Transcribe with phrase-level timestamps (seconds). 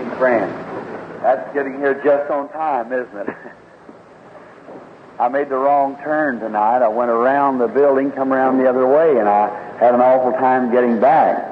[0.00, 0.50] preaching friend.
[1.22, 3.28] That's getting here just on time, isn't it?
[5.18, 6.82] I made the wrong turn tonight.
[6.82, 10.32] I went around the building, come around the other way, and I had an awful
[10.32, 11.36] time getting back.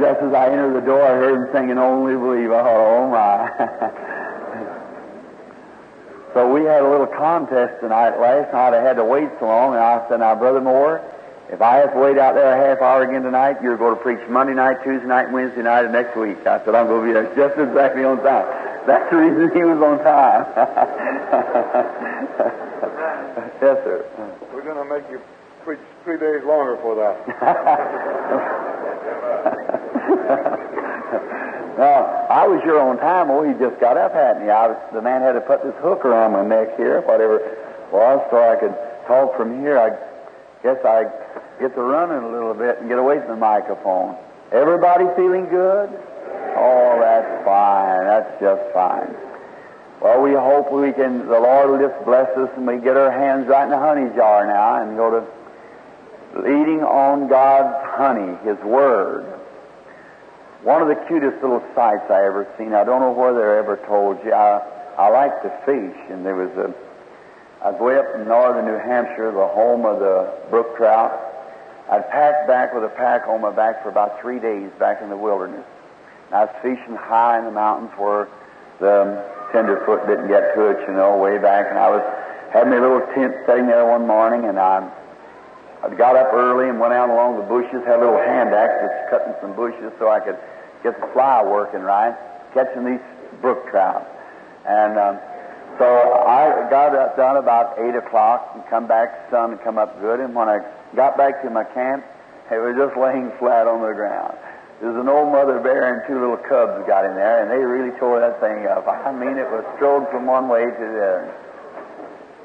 [0.00, 3.50] just as I entered the door, I heard him singing "Only Believe." "Oh my!"
[6.34, 8.18] so we had a little contest tonight.
[8.18, 11.02] Last night I had to wait so long, and I said, "Now, Brother Moore,
[11.52, 14.02] if I have to wait out there a half hour again tonight, you're going to
[14.02, 17.06] preach Monday night, Tuesday night, Wednesday night, and next week." I said, "I'm going to
[17.06, 18.46] be there just exactly on time."
[18.86, 20.46] That's the reason he was on time.
[23.60, 24.06] yes, sir.
[24.54, 25.20] We're going to make you
[25.64, 27.28] preach three days longer for that.
[31.78, 33.30] now, I was here on time.
[33.30, 34.50] Oh, he just got up, hadn't he?
[34.50, 37.58] I was, the man had to put this hook around my neck here, whatever it
[37.92, 38.74] was, so I could
[39.06, 39.78] talk from here.
[39.78, 39.90] I
[40.62, 41.04] guess I
[41.60, 44.16] get to running a little bit and get away from the microphone.
[44.52, 45.88] Everybody feeling good?
[46.56, 48.04] Oh, that's fine.
[48.04, 49.14] That's just fine.
[50.00, 53.10] Well, we hope we can, the Lord will just bless us and we get our
[53.10, 55.26] hands right in the honey jar now and go to
[56.40, 59.24] leading on God's honey, His Word.
[60.62, 62.74] One of the cutest little sights I ever seen.
[62.74, 64.32] I don't know whether I ever told you.
[64.32, 64.60] I,
[64.98, 66.74] I like to fish, and there was a.
[67.62, 71.12] I was way up in northern New Hampshire, the home of the brook trout.
[71.90, 75.10] I'd packed back with a pack on my back for about three days back in
[75.10, 75.66] the wilderness.
[76.26, 78.28] And I was fishing high in the mountains where
[78.78, 81.66] the tenderfoot didn't get to it, you know, way back.
[81.68, 82.02] And I was
[82.50, 84.88] had my little tent sitting there one morning, and I
[85.82, 88.72] I got up early and went out along the bushes, had a little hand axe
[88.80, 90.38] that's cutting some bushes so I could
[90.82, 92.16] get the fly working right,
[92.54, 93.00] catching these
[93.40, 94.06] brook trout.
[94.66, 95.18] And um,
[95.80, 99.98] so I got up done about 8 o'clock and come back, sun had come up
[99.98, 100.20] good.
[100.20, 100.60] And when I
[100.94, 102.04] got back to my camp,
[102.52, 104.36] it was just laying flat on the ground.
[104.84, 107.96] There's an old mother bear and two little cubs got in there, and they really
[107.96, 108.84] tore that thing up.
[108.88, 111.34] I mean, it was strode from one way to the other.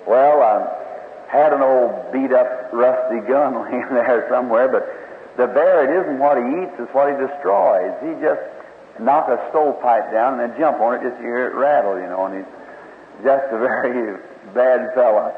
[0.08, 4.88] Well, I had an old beat up, rusty gun laying there somewhere, but
[5.36, 7.92] the bear, it isn't what he eats, it's what he destroys.
[8.00, 8.40] He just
[9.04, 12.08] knock a stovepipe down and then jump on it just to hear it rattle, you
[12.08, 12.52] know, and he's
[13.24, 14.20] just a very
[14.54, 15.34] bad fella.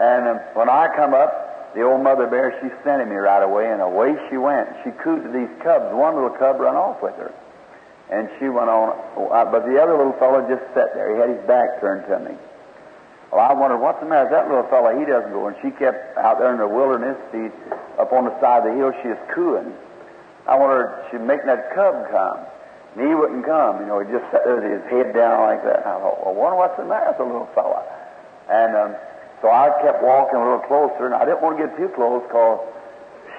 [0.00, 3.70] And um, when I come up, the old mother bear, she scented me right away,
[3.70, 4.68] and away she went.
[4.84, 5.94] She cooed to these cubs.
[5.94, 7.32] One little cub run off with her.
[8.10, 11.14] And she went on, uh, but the other little fellow just sat there.
[11.14, 12.36] He had his back turned to me.
[13.32, 14.92] Well, I wondered, what's the matter with that little fellow?
[14.92, 15.48] He doesn't go.
[15.48, 17.16] And she kept out there in the wilderness.
[17.32, 17.48] She,
[17.96, 19.72] up on the side of the hill, she is cooing.
[20.46, 22.44] I wondered, she'd make that cub come.
[22.94, 23.80] And he wouldn't come.
[23.80, 25.86] You know, he just sat there with his head down like that.
[25.86, 27.80] I thought, well, I wonder what's the matter with the little fellow.
[28.52, 28.92] And um,
[29.40, 32.22] so I kept walking a little closer, and I didn't want to get too close
[32.28, 32.60] because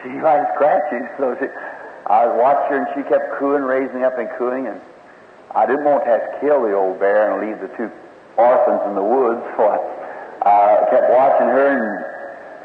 [0.02, 1.06] she likes scratching.
[1.18, 1.48] So she,
[2.10, 4.68] I watched her, and she kept cooing, raising up and cooing.
[4.68, 4.82] And
[5.54, 7.94] I didn't want to have to kill the old bear and leave the two
[8.38, 9.78] orphans in the woods, so I
[10.50, 11.86] uh, kept watching her, and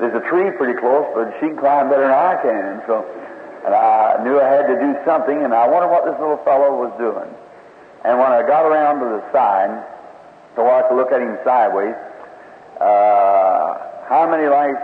[0.00, 2.82] there's a tree pretty close, but she can climb better than I can.
[2.87, 3.05] So,
[3.64, 6.76] and I knew I had to do something, and I wondered what this little fellow
[6.76, 7.28] was doing.
[8.04, 9.84] And when I got around to the side,
[10.54, 11.94] so I could look at him sideways,
[12.80, 14.78] uh, how many like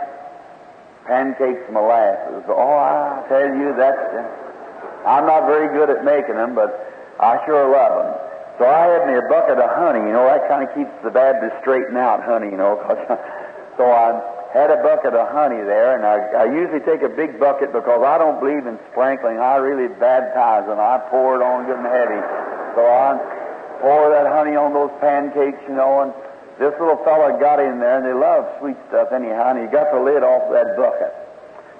[1.07, 2.43] pancakes molasses?
[2.49, 3.99] Oh, I tell you, that's.
[5.06, 6.73] I'm not very good at making them, but
[7.21, 8.25] I sure love them.
[8.59, 11.11] So I had me a bucket of honey, you know, that kind of keeps the
[11.11, 12.79] Baptist straightened out, honey, you know.
[13.77, 17.43] so I had a bucket of honey there, and I, I usually take a big
[17.43, 19.43] bucket because I don't believe in sprinkling.
[19.43, 20.79] I really baptize them.
[20.79, 22.23] I pour it on good and heavy.
[22.79, 23.19] So I
[23.83, 26.15] pour that honey on those pancakes, you know, and
[26.63, 29.91] this little fellow got in there, and they love sweet stuff anyhow, and he got
[29.91, 31.11] the lid off that bucket.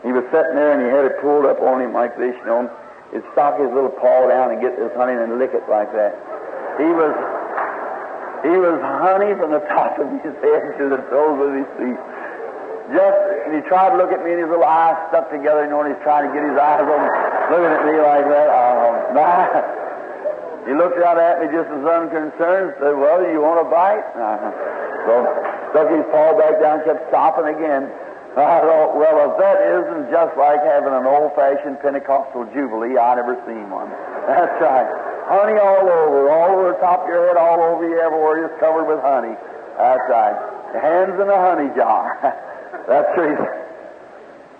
[0.03, 2.47] He was sitting there, and he had it pulled up on him like this, you
[2.51, 2.67] know.
[3.15, 6.19] He'd stock his little paw down and get this honey and lick it like that.
[6.83, 7.15] He was
[8.43, 12.01] he was honey from the top of his head to the soles of his feet.
[12.93, 13.19] Just
[13.49, 15.81] and he tried to look at me and his little eyes stuck together, you know,
[15.81, 17.01] and he's trying to get his eyes on
[17.49, 18.49] looking at me like that.
[18.53, 19.49] Oh, nah.
[20.69, 24.05] He looked out at me just as unconcerned, said, Well, you want a bite?
[24.17, 24.53] Uh-huh.
[25.05, 25.13] So
[25.73, 27.89] stuck his paw back down, kept stopping again.
[28.35, 33.15] I thought, well, if that isn't just like having an old fashioned Pentecostal jubilee, I
[33.15, 33.87] never seen one.
[34.27, 34.91] That's right.
[35.31, 38.59] Honey all over, all over the top of your head, all over you, everywhere, just
[38.59, 39.39] covered with honey.
[39.79, 40.35] That's right.
[40.75, 42.19] Hands in a honey jar.
[42.87, 43.37] That's true.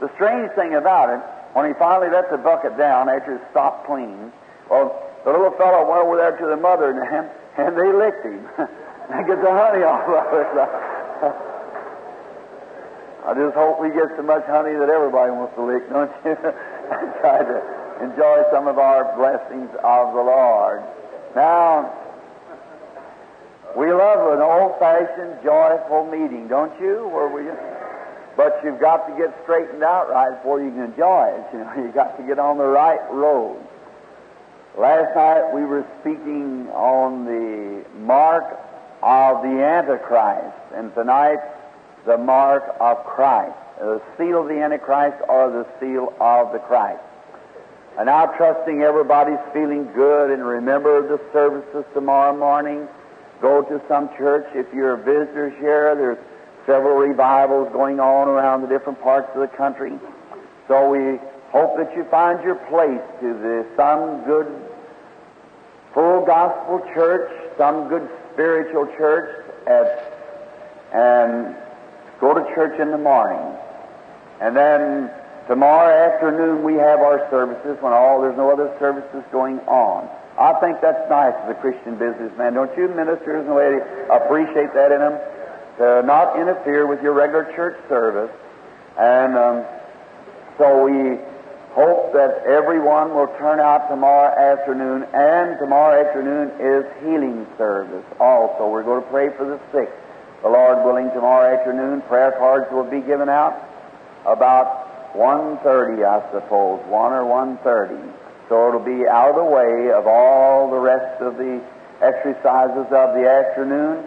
[0.01, 1.21] The strange thing about it,
[1.53, 4.33] when he finally let the bucket down after it stopped clean,
[4.71, 8.25] well, the little fellow went over there to the mother and them, and they licked
[8.25, 8.49] him.
[9.11, 10.49] and get the honey off of it.
[13.25, 16.37] I just hope we get so much honey that everybody wants to lick, don't you?
[16.37, 17.57] and try to
[18.05, 20.85] enjoy some of our blessings of the Lord.
[21.35, 21.93] Now,
[23.77, 27.09] we love an old-fashioned, joyful meeting, don't you?
[27.09, 27.49] Where we,
[28.37, 31.45] but you've got to get straightened out right before you can enjoy it.
[31.53, 33.61] You know, you've got to get on the right road.
[34.77, 38.45] Last night we were speaking on the mark
[39.03, 41.39] of the Antichrist, and tonight
[42.07, 47.01] the mark of Christ, the seal of the Antichrist or the seal of the Christ.
[47.97, 52.89] And now trusting everybody's feeling good and remember the services tomorrow morning.
[53.41, 54.47] Go to some church.
[54.55, 56.19] If you're a visitor here, there's
[56.67, 59.93] several revivals going on around the different parts of the country.
[60.69, 61.19] So we
[61.51, 64.49] hope that you find your place to the some good
[65.93, 70.11] full gospel church, some good spiritual church at
[70.93, 71.57] and
[72.21, 73.43] Go to church in the morning.
[74.41, 75.11] And then
[75.47, 80.09] tomorrow afternoon we have our services when all there's no other services going on.
[80.39, 82.55] I think that's nice as a Christian businessman.
[82.55, 85.21] Don't you ministers and ladies appreciate that in them?
[85.79, 88.31] To not interfere with your regular church service.
[88.99, 89.65] And um,
[90.57, 91.19] so we
[91.75, 95.03] hope that everyone will turn out tomorrow afternoon.
[95.13, 98.69] And tomorrow afternoon is healing service also.
[98.69, 99.91] We're going to pray for the sick.
[100.43, 103.59] The Lord willing, tomorrow afternoon, prayer cards will be given out
[104.27, 108.13] about 1.30, I suppose, 1 or 1.30.
[108.49, 111.63] So it'll be out of the way of all the rest of the
[112.03, 114.05] exercises of the afternoon.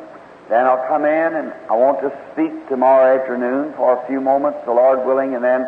[0.50, 4.60] Then I'll come in and I want to speak tomorrow afternoon for a few moments,
[4.66, 5.68] the Lord willing, and then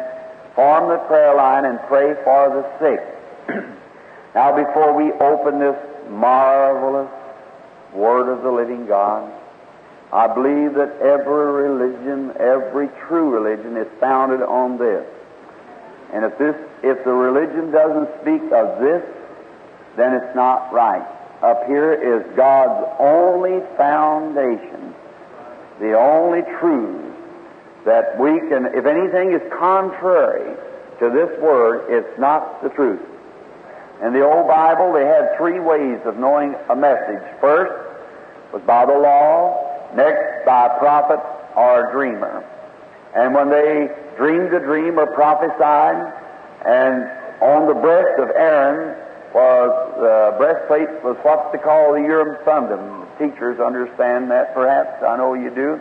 [0.55, 3.01] form the prayer line and pray for the sick.
[4.35, 5.75] now, before we open this
[6.09, 7.11] marvelous
[7.93, 9.29] Word of the living God,
[10.13, 15.05] I believe that every religion, every true religion, is founded on this.
[16.13, 19.03] And if this, if the religion doesn't speak of this,
[19.97, 21.05] then it's not right.
[21.41, 24.93] Up here is God's only foundation,
[25.79, 27.15] the only truth
[27.85, 30.55] that we can, if anything is contrary
[30.99, 32.99] to this word, it's not the truth.
[34.03, 37.23] In the old Bible, they had three ways of knowing a message.
[37.39, 37.71] First
[38.51, 41.19] was by the law, next by a prophet
[41.55, 42.43] or a dreamer.
[43.15, 46.13] And when they dreamed a dream or prophesied,
[46.65, 47.09] and
[47.41, 48.95] on the breast of Aaron
[49.33, 53.05] was the breastplate was what they call the Urim Thummim.
[53.17, 55.03] Teachers understand that, perhaps.
[55.03, 55.79] I know you do.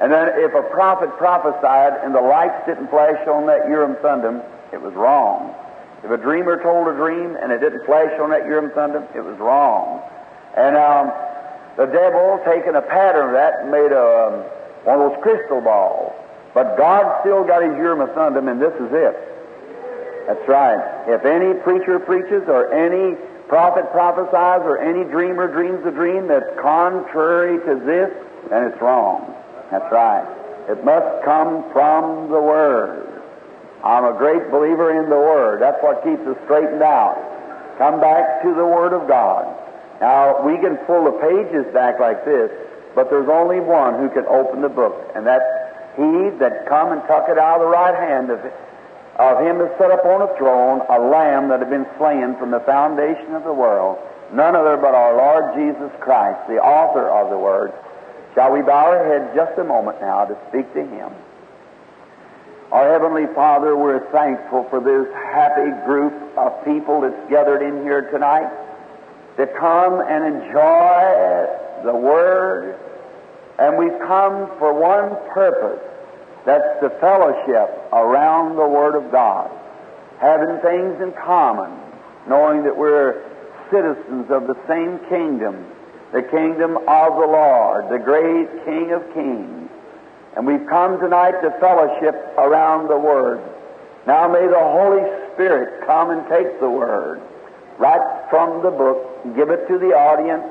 [0.00, 4.42] And then if a prophet prophesied and the lights didn't flash on that Urim Thummim,
[4.72, 5.54] it was wrong.
[6.04, 9.20] If a dreamer told a dream and it didn't flash on that Urim Thummim, it
[9.20, 10.00] was wrong.
[10.56, 11.10] And um,
[11.76, 14.32] the devil taking a pattern of that made a, um,
[14.86, 16.14] one of those crystal balls.
[16.54, 19.37] But God still got his Urim Thummim, and this is it.
[20.28, 21.08] That's right.
[21.08, 23.16] If any preacher preaches, or any
[23.48, 28.12] prophet prophesies, or any dreamer dreams a dream that's contrary to this,
[28.50, 29.34] then it's wrong.
[29.70, 30.28] That's right.
[30.68, 33.22] It must come from the Word.
[33.82, 35.62] I'm a great believer in the Word.
[35.62, 37.16] That's what keeps us straightened out.
[37.78, 39.48] Come back to the Word of God.
[40.02, 42.52] Now, we can pull the pages back like this,
[42.94, 45.48] but there's only one who can open the book, and that's
[45.96, 48.44] he that come and tuck it out of the right hand of,
[49.18, 52.60] of him that sat upon a throne, a lamb that had been slain from the
[52.60, 53.98] foundation of the world,
[54.32, 57.72] none other but our Lord Jesus Christ, the author of the Word.
[58.34, 61.10] Shall we bow our heads just a moment now to speak to him?
[62.70, 68.10] Our Heavenly Father, we're thankful for this happy group of people that's gathered in here
[68.12, 68.52] tonight
[69.36, 72.78] to come and enjoy the Word,
[73.58, 75.82] and we've come for one purpose
[76.48, 79.50] that's the fellowship around the Word of God,
[80.18, 81.70] having things in common,
[82.26, 83.20] knowing that we're
[83.70, 85.66] citizens of the same kingdom,
[86.12, 89.68] the kingdom of the Lord, the great King of Kings.
[90.36, 93.44] And we've come tonight to fellowship around the Word.
[94.06, 97.20] Now may the Holy Spirit come and take the Word.
[97.76, 100.44] Right from the book, give it to the audience,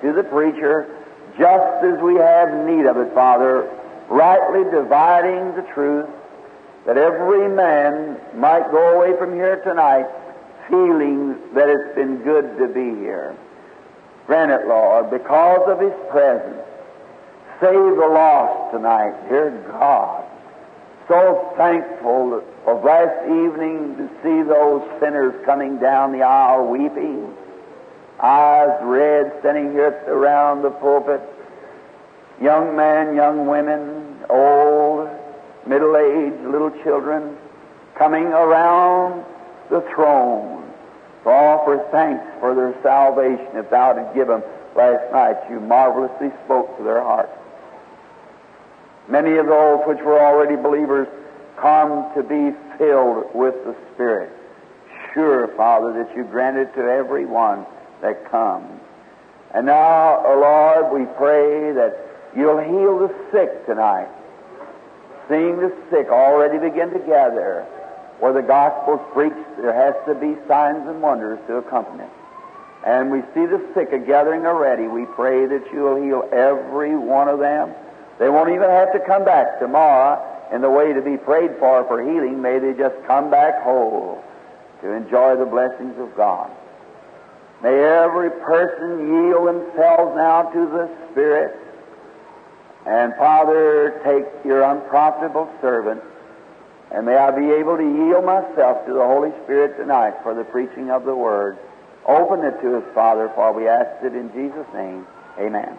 [0.00, 0.96] to the preacher,
[1.38, 3.68] just as we have need of it, Father,
[4.08, 6.08] rightly dividing the truth,
[6.86, 10.06] that every man might go away from here tonight
[10.68, 13.36] feeling that it's been good to be here.
[14.26, 16.62] Grant it, Lord, because of His presence.
[17.60, 20.26] Save the lost tonight, dear God
[21.08, 27.32] so thankful of last evening to see those sinners coming down the aisle weeping,
[28.20, 31.20] eyes red, standing here around the pulpit,
[32.40, 35.08] young men, young women, old,
[35.66, 37.36] middle aged little children
[37.96, 39.24] coming around
[39.70, 40.62] the throne
[41.24, 43.48] to offer thanks for their salvation.
[43.54, 44.42] If thou did give them
[44.76, 47.32] last night, you marvelously spoke to their hearts.
[49.08, 51.08] Many of those which were already believers
[51.56, 54.30] come to be filled with the Spirit.
[55.14, 57.64] Sure, Father, that you grant it to every one
[58.02, 58.80] that comes.
[59.54, 62.05] And now, oh Lord, we pray that
[62.36, 64.08] you'll heal the sick tonight.
[65.28, 67.66] Seeing the sick already begin to gather.
[68.20, 72.10] Where the gospel's preached, there has to be signs and wonders to accompany it.
[72.86, 74.86] And we see the sick a gathering already.
[74.86, 77.74] We pray that you'll heal every one of them.
[78.18, 81.84] They won't even have to come back tomorrow in the way to be prayed for
[81.84, 82.40] for healing.
[82.40, 84.22] May they just come back whole
[84.82, 86.50] to enjoy the blessings of God.
[87.62, 91.65] May every person yield themselves now to the Spirit.
[92.86, 96.00] And Father, take your unprofitable servant,
[96.92, 100.44] and may I be able to yield myself to the Holy Spirit tonight for the
[100.44, 101.58] preaching of the Word.
[102.06, 105.04] Open it to us, Father, for we ask it in Jesus' name.
[105.36, 105.76] Amen.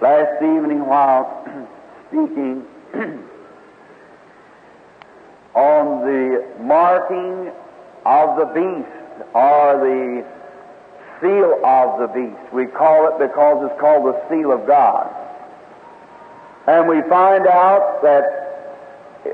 [0.00, 1.46] Last evening, while
[2.08, 2.66] speaking
[5.54, 7.52] on the marking
[8.04, 10.41] of the beast or the
[11.88, 15.10] of the beast, we call it because it's called the seal of God.
[16.66, 18.42] And we find out that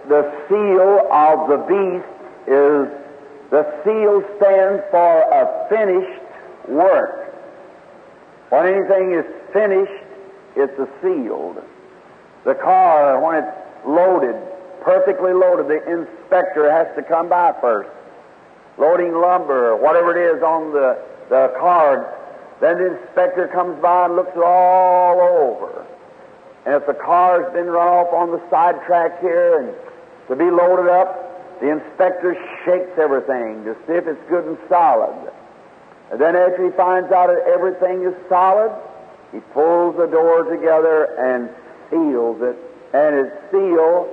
[0.09, 2.09] the seal of the beast
[2.47, 2.89] is
[3.51, 6.23] the seal stands for a finished
[6.69, 7.35] work.
[8.51, 10.05] When anything is finished,
[10.57, 11.63] it's a sealed.
[12.45, 14.37] The car, when it's loaded,
[14.83, 17.91] perfectly loaded, the inspector has to come by first.
[18.79, 22.18] Loading lumber, whatever it is on the, the car,
[22.61, 25.87] then the inspector comes by and looks all over.
[26.67, 29.75] And if the car's been run off on the side track here and
[30.29, 32.35] to be loaded up, the inspector
[32.65, 35.33] shakes everything to see if it's good and solid.
[36.11, 38.73] And then after he finds out that everything is solid,
[39.33, 41.51] he pulls the door together and
[41.91, 42.57] seals it,
[42.93, 44.09] and it's sealed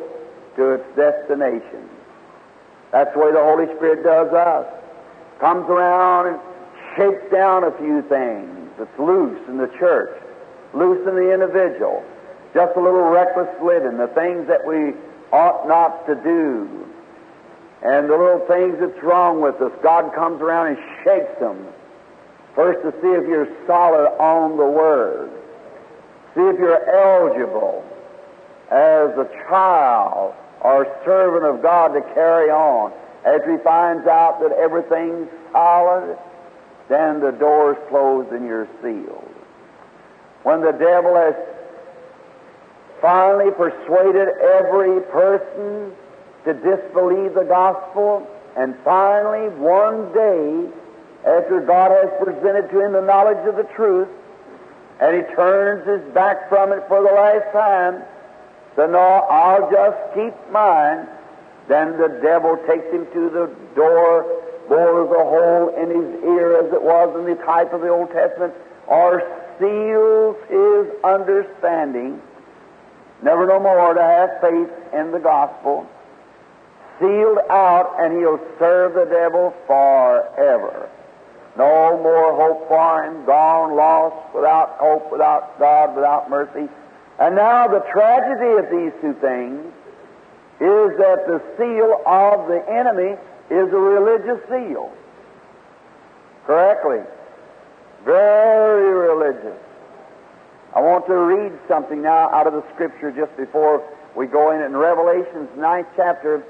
[0.56, 1.90] to its destination.
[2.92, 4.66] That's the way the Holy Spirit does us.
[5.40, 6.40] Comes around and
[6.96, 10.22] shakes down a few things that's loose in the church,
[10.74, 12.04] loose in the individual.
[12.54, 14.94] Just a little reckless living, the things that we
[15.32, 16.88] ought not to do,
[17.84, 19.72] and the little things that's wrong with us.
[19.84, 21.68] God comes around and shakes them
[22.56, 25.30] First, to see if you're solid on the Word.
[26.34, 27.84] See if you're eligible
[28.72, 32.94] as a child or servant of God to carry on.
[33.26, 36.18] After he finds out that everything's solid,
[36.90, 39.32] then the door's closed and you're sealed.
[40.44, 41.36] When the devil has
[43.02, 45.94] finally persuaded every person
[46.46, 50.70] to disbelieve the gospel, and finally one day
[51.26, 54.08] after God has presented to him the knowledge of the truth,
[55.00, 58.04] and he turns his back from it for the last time,
[58.76, 61.08] so no, I'll just keep mine.
[61.68, 66.74] Then the devil takes him to the door, bores a hole in his ear as
[66.74, 68.54] it was in the type of the Old Testament,
[68.88, 69.22] or
[69.60, 72.22] seals his understanding,
[73.22, 75.88] never no more to have faith in the gospel,
[77.00, 80.90] sealed out, and he'll serve the devil forever.
[81.58, 86.70] No more hope for him, gone, lost, without hope, without God, without mercy.
[87.18, 89.66] And now the tragedy of these two things
[90.60, 93.16] is that the seal of the enemy
[93.50, 94.92] is a religious seal.
[96.46, 97.02] Correctly.
[98.04, 99.58] Very religious.
[100.76, 104.62] I want to read something now out of the Scripture just before we go in.
[104.62, 106.44] In Revelation's ninth chapter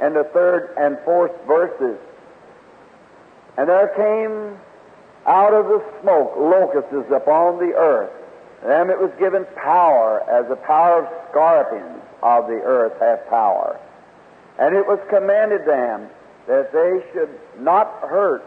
[0.00, 1.98] and the third and fourth verses.
[3.56, 4.58] And there came
[5.26, 8.10] out of the smoke locusts upon the earth.
[8.64, 13.78] Them it was given power, as the power of scorpions of the earth have power.
[14.58, 16.08] And it was commanded them
[16.48, 18.42] that they should not hurt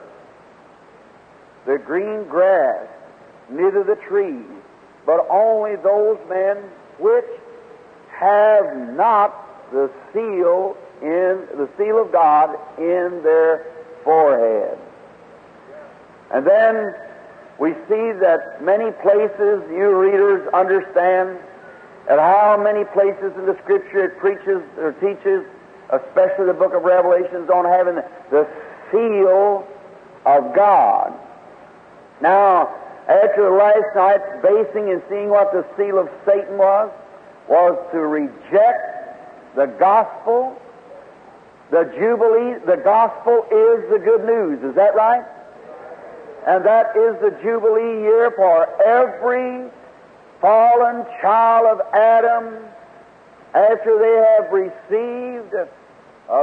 [1.65, 2.87] the green grass,
[3.49, 4.45] neither the trees,
[5.05, 6.57] but only those men
[6.97, 7.25] which
[8.09, 13.71] have not the seal in the seal of God in their
[14.03, 14.77] forehead.
[16.33, 16.95] And then
[17.59, 21.37] we see that many places, you readers understand,
[22.09, 25.45] at how many places in the Scripture it preaches or teaches,
[25.91, 27.95] especially the book of Revelations, on having
[28.29, 28.47] the
[28.91, 29.67] seal
[30.25, 31.13] of God.
[32.21, 32.73] Now,
[33.07, 36.91] after last night, basing and seeing what the seal of Satan was,
[37.49, 40.55] was to reject the gospel.
[41.71, 44.63] The Jubilee, the gospel is the good news.
[44.63, 45.23] Is that right?
[46.47, 49.69] And that is the Jubilee year for every
[50.39, 52.55] fallen child of Adam
[53.53, 55.53] after they have received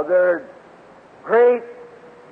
[0.08, 0.48] their
[1.24, 1.62] great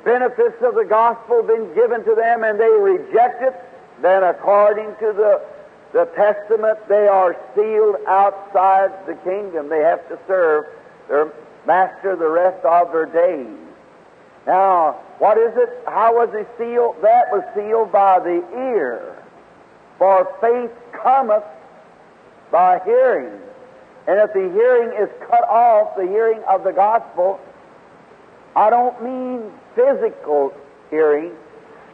[0.05, 3.55] benefits of the gospel been given to them and they reject it,
[4.03, 5.43] then according to the,
[5.93, 9.69] the Testament, they are sealed outside the kingdom.
[9.69, 10.67] They have to serve
[11.09, 11.33] their
[11.67, 13.59] master the rest of their days.
[14.47, 15.71] Now, what is it?
[15.87, 16.97] How was he sealed?
[17.03, 19.17] That was sealed by the ear.
[19.99, 21.43] For faith cometh
[22.53, 23.41] by hearing.
[24.07, 27.41] And if the hearing is cut off, the hearing of the gospel,
[28.55, 30.55] I don't mean physical
[30.91, 31.33] hearing,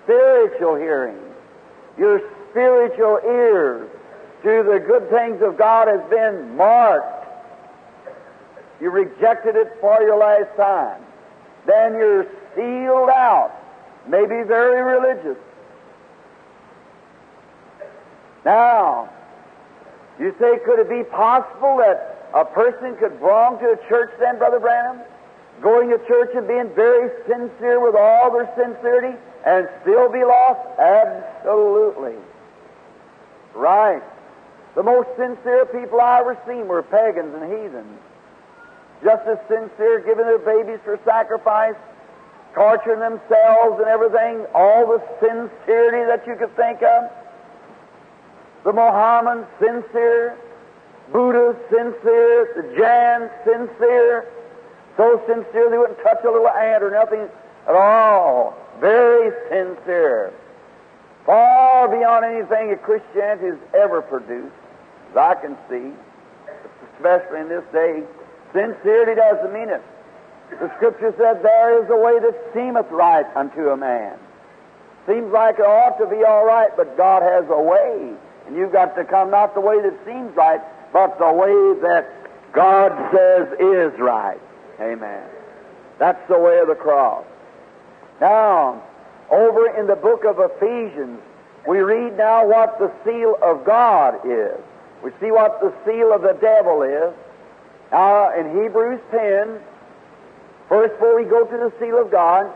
[0.04, 1.19] spiritual hearing.
[1.97, 3.90] Your spiritual ears
[4.42, 7.28] to the good things of God has been marked.
[8.81, 11.00] You rejected it for your last time.
[11.66, 13.52] Then you're sealed out.
[14.07, 15.38] Maybe very religious.
[18.45, 19.09] Now,
[20.19, 24.38] you say, could it be possible that a person could belong to a church then,
[24.38, 25.00] Brother Branham?
[25.61, 29.16] Going to church and being very sincere with all their sincerity
[29.47, 30.61] and still be lost?
[30.78, 32.16] Absolutely.
[33.54, 34.02] Right.
[34.75, 38.00] The most sincere people I ever seen were pagans and heathens.
[39.04, 41.75] Just as sincere, giving their babies for sacrifice,
[42.54, 47.11] torturing themselves and everything, all the sincerity that you could think of
[48.64, 50.38] the Mohammedans sincere,
[51.12, 54.28] Buddha sincere, the Jains sincere,
[54.97, 57.28] so sincere they wouldn't touch a little ant or nothing
[57.69, 58.57] at all.
[58.81, 60.33] Very sincere.
[61.26, 64.54] Far beyond anything that Christianity has ever produced,
[65.11, 65.92] as I can see,
[66.95, 68.02] especially in this day.
[68.52, 69.83] Sincerity doesn't mean it.
[70.50, 74.19] The Scripture said, There is a way that seemeth right unto a man.
[75.06, 78.13] Seems like it ought to be all right, but God has a way.
[78.47, 80.61] And you've got to come not the way that seems right,
[80.93, 84.41] but the way that God says is right.
[84.81, 85.25] Amen.
[85.99, 87.25] That's the way of the cross.
[88.21, 88.83] Now,
[89.31, 91.21] over in the book of Ephesians,
[91.67, 94.59] we read now what the seal of God is.
[95.02, 97.15] We see what the seal of the devil is.
[97.91, 99.59] Now, in Hebrews 10,
[100.69, 102.52] first before we go to the seal of God,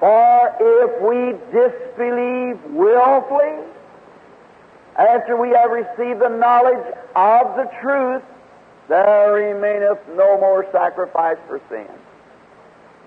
[0.00, 3.64] for if we disbelieve willfully,
[4.98, 8.22] after we have received the knowledge of the truth,
[8.88, 11.86] there remaineth no more sacrifice for sin.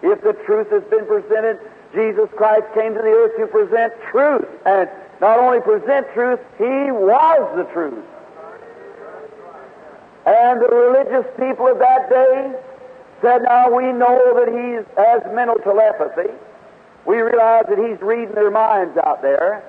[0.02, 1.60] If the truth has been presented,
[1.94, 4.48] Jesus Christ came to the earth to present truth.
[4.66, 8.06] And not only present truth, He was the truth.
[10.26, 12.54] And the religious people of that day
[13.22, 16.32] said, Now we know that He has mental telepathy.
[17.06, 19.64] We realize that He's reading their minds out there.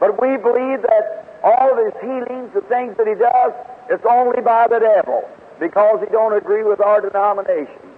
[0.00, 3.52] But we believe that all of his healings, the things that he does,
[3.90, 5.28] it's only by the devil
[5.60, 7.88] because he don't agree with our denomination.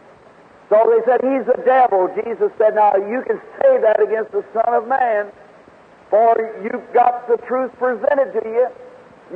[0.71, 2.09] So they said, He's the devil.
[2.25, 5.27] Jesus said, Now you can say that against the Son of Man,
[6.09, 8.69] for you've got the truth presented to you.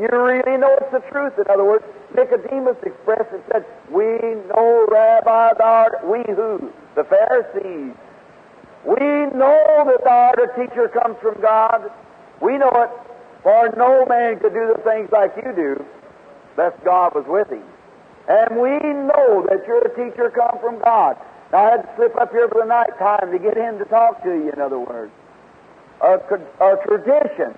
[0.01, 1.35] You really know it's the truth.
[1.39, 4.07] In other words, Nicodemus expressed and said, We
[4.51, 6.73] know, Rabbi, thou art, we who?
[6.95, 7.95] The Pharisees.
[8.87, 11.91] We know that thou art a teacher comes from God.
[12.41, 12.91] We know it.
[13.45, 15.85] For no man could do the things like you do,
[16.57, 17.63] lest God was with him.
[18.27, 21.19] And we know that you're a teacher come from God.
[21.53, 23.85] Now, I had to slip up here for the night time to get him to
[23.85, 25.13] talk to you, in other words.
[26.01, 26.19] A,
[26.89, 27.55] tradition,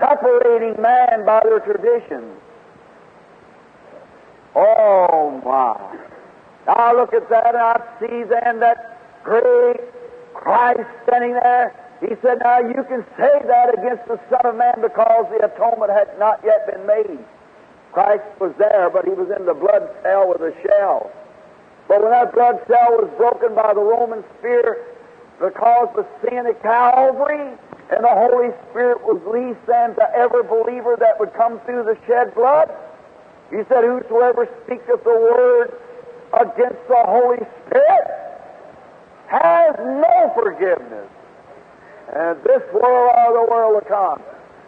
[0.00, 2.36] separating man by their traditions.
[4.56, 5.96] Oh, my.
[6.66, 9.80] Now, I look at that and I see then that great
[10.34, 14.80] Christ standing there he said, Now you can say that against the Son of Man
[14.80, 17.20] because the atonement had not yet been made.
[17.92, 21.10] Christ was there, but he was in the blood cell with a shell.
[21.88, 24.86] But when that blood cell was broken by the Roman spear
[25.40, 27.52] because the sin of Calvary,
[27.90, 31.98] and the Holy Spirit was leased then to every believer that would come through the
[32.06, 32.70] shed blood,
[33.50, 35.74] he said, Whosoever speaketh the word
[36.38, 38.06] against the Holy Spirit
[39.26, 41.10] has no forgiveness
[42.14, 44.22] and this world or the world to come.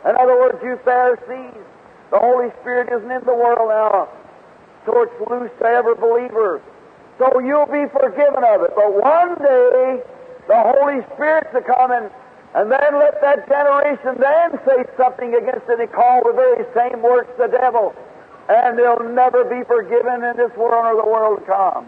[0.09, 1.63] In other words, you Pharisees,
[2.11, 4.09] the Holy Spirit isn't in the world now,
[4.87, 6.63] so it's loose to every believer.
[7.19, 8.73] So you'll be forgiven of it.
[8.75, 10.03] But one day,
[10.49, 12.11] the Holy Spirit's come and
[12.55, 17.01] And then let that generation then say something against it and call the very same
[17.01, 17.95] works the devil.
[18.49, 21.87] And they'll never be forgiven in this world or the world to come.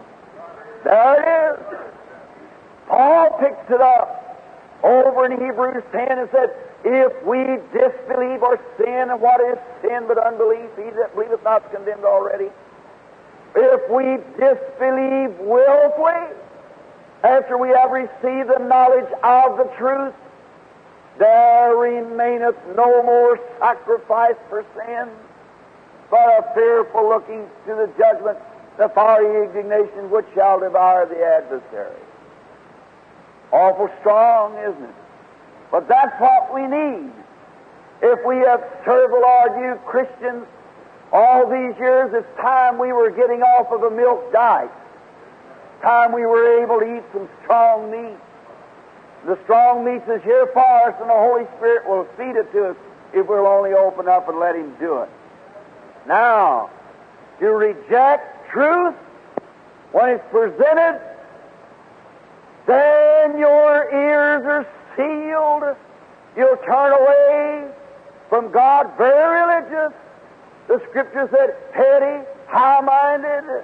[0.83, 1.79] There it is.
[2.87, 4.24] Paul picks it up
[4.85, 6.53] over in Hebrews 10 and said,
[6.85, 10.69] If we disbelieve or sin, and what is sin but unbelief?
[10.77, 12.49] He that believeth not is condemned already.
[13.55, 16.37] If we disbelieve willfully,
[17.23, 20.13] after we have received the knowledge of the truth,
[21.17, 25.09] there remaineth no more sacrifice for sin,
[26.11, 28.37] but a fearful looking to the judgment,
[28.77, 31.95] the fiery indignation which shall devour the adversary.
[33.55, 34.95] Awful strong, isn't it?
[35.71, 37.09] But that's what we need.
[38.01, 40.45] If we have served the Lord, you Christians,
[41.13, 44.69] all these years, it's time we were getting off of a milk diet.
[45.81, 48.17] Time we were able to eat some strong meat.
[49.25, 52.71] The strong meat is here for us, and the Holy Spirit will feed it to
[52.71, 52.77] us
[53.13, 55.09] if we'll only open up and let Him do it.
[56.05, 56.71] Now,
[57.39, 58.95] to reject truth
[59.93, 60.99] when it's presented,
[62.67, 65.75] then your ears are sealed.
[66.35, 67.71] You'll turn away
[68.29, 69.93] from God, very religious.
[70.67, 73.63] The Scripture said, heady, high-minded,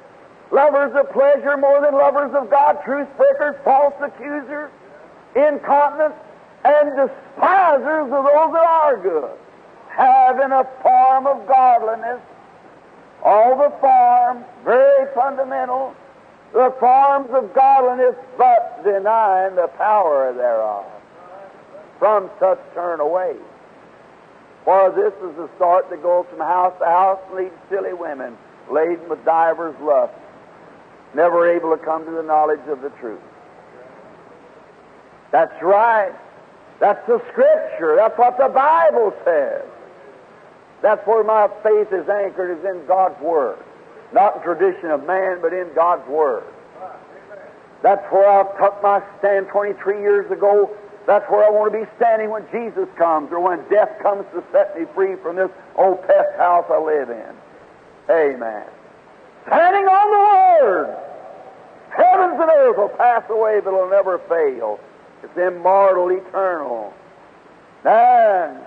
[0.51, 4.69] lovers of pleasure more than lovers of God, truth breakers, false accusers,
[5.35, 6.13] incontinent,
[6.63, 9.31] and despisers of those that are good,
[9.89, 12.21] having a form of godliness.
[13.23, 15.95] All the forms, very fundamental,
[16.53, 20.85] the forms of godliness, but denying the power thereof.
[21.97, 23.35] From such turn away.
[24.65, 28.37] For this is the sort that goes from house to house and leads silly women,
[28.69, 30.15] laden with divers lusts,
[31.13, 33.21] never able to come to the knowledge of the truth.
[35.31, 36.11] That's right.
[36.79, 37.95] That's the Scripture.
[37.95, 39.63] That's what the Bible says.
[40.81, 43.59] That's where my faith is anchored, is in God's Word.
[44.13, 46.43] Not in tradition of man, but in God's Word.
[47.82, 50.69] That's where I took my stand 23 years ago.
[51.08, 54.43] That's where I want to be standing when Jesus comes or when death comes to
[54.52, 57.34] set me free from this old pest house I live in.
[58.10, 58.65] Amen.
[59.47, 60.97] Standing on the Word.
[61.89, 64.80] Heavens and earth will pass away, but it'll never fail.
[65.24, 66.93] It's immortal, eternal.
[67.84, 68.60] And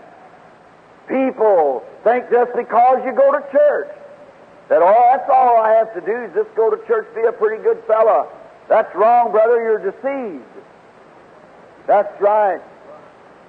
[1.08, 3.90] people think just because you go to church
[4.68, 7.32] that, oh, that's all I have to do is just go to church, be a
[7.32, 8.30] pretty good fellow.
[8.68, 9.60] That's wrong, brother.
[9.60, 10.44] You're deceived.
[11.86, 12.60] That's right.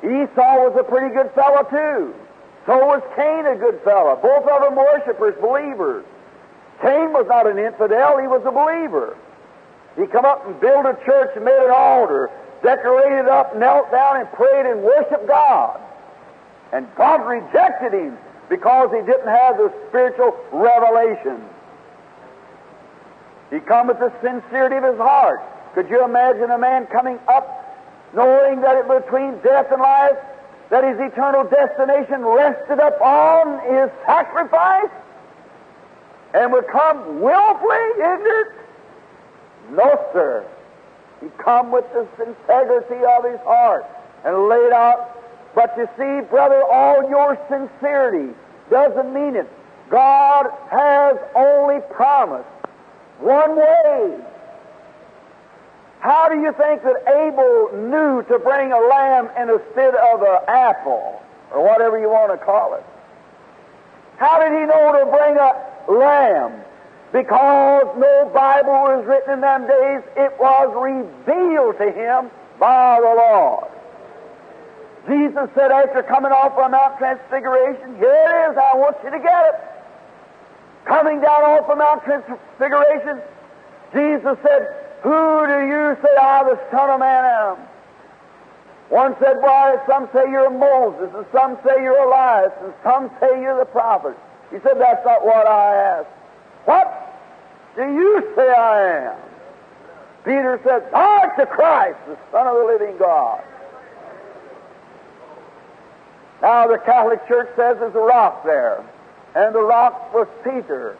[0.03, 2.13] Esau was a pretty good fellow, too.
[2.65, 4.19] So was Cain a good fellow.
[4.21, 6.03] Both of them worshipers, believers.
[6.81, 9.15] Cain was not an infidel, he was a believer.
[9.95, 12.29] He come up and built a church and made an altar,
[12.61, 15.79] decorated up, knelt down and prayed and worshiped God.
[16.73, 18.17] And God rejected him
[18.49, 21.43] because he didn't have the spiritual revelation.
[23.51, 25.41] He come with the sincerity of his heart.
[25.73, 27.61] Could you imagine a man coming up
[28.13, 30.17] knowing that it between death and life,
[30.69, 34.89] that his eternal destination rested upon his sacrifice?
[36.33, 38.51] And would come willfully ignorant?
[39.71, 40.45] No, sir.
[41.21, 43.85] He come with the integrity of his heart
[44.25, 45.24] and laid out.
[45.55, 48.33] But you see, brother, all your sincerity
[48.69, 49.49] doesn't mean it.
[49.89, 52.49] God has only promised
[53.19, 54.19] one way.
[55.99, 61.21] How do you think that Abel knew to bring a lamb instead of an apple,
[61.51, 62.83] or whatever you want to call it?
[64.17, 66.61] How did he know to bring a lamb?
[67.11, 73.07] Because no Bible was written in them days, it was revealed to him by the
[73.07, 73.67] Lord.
[75.07, 79.19] Jesus said after coming off from Mount Transfiguration, here it is, I want you to
[79.19, 79.57] get it.
[80.85, 83.21] Coming down off of Mount Transfiguration,
[83.93, 84.65] Jesus said,
[85.03, 87.57] Who do you say I, the Son of Man, am?
[88.89, 93.41] One said, Why, some say you're Moses, and some say you're Elias, and some say
[93.41, 94.17] you're the prophet.
[94.49, 96.13] He said, That's not what I asked.
[96.65, 96.89] What
[97.75, 99.17] do you say I am?
[100.23, 103.43] Peter said, Thou art the Christ, the Son of the living God.
[106.41, 108.83] Now, the Catholic Church says there's a rock there,
[109.35, 110.97] and the rock was Peter,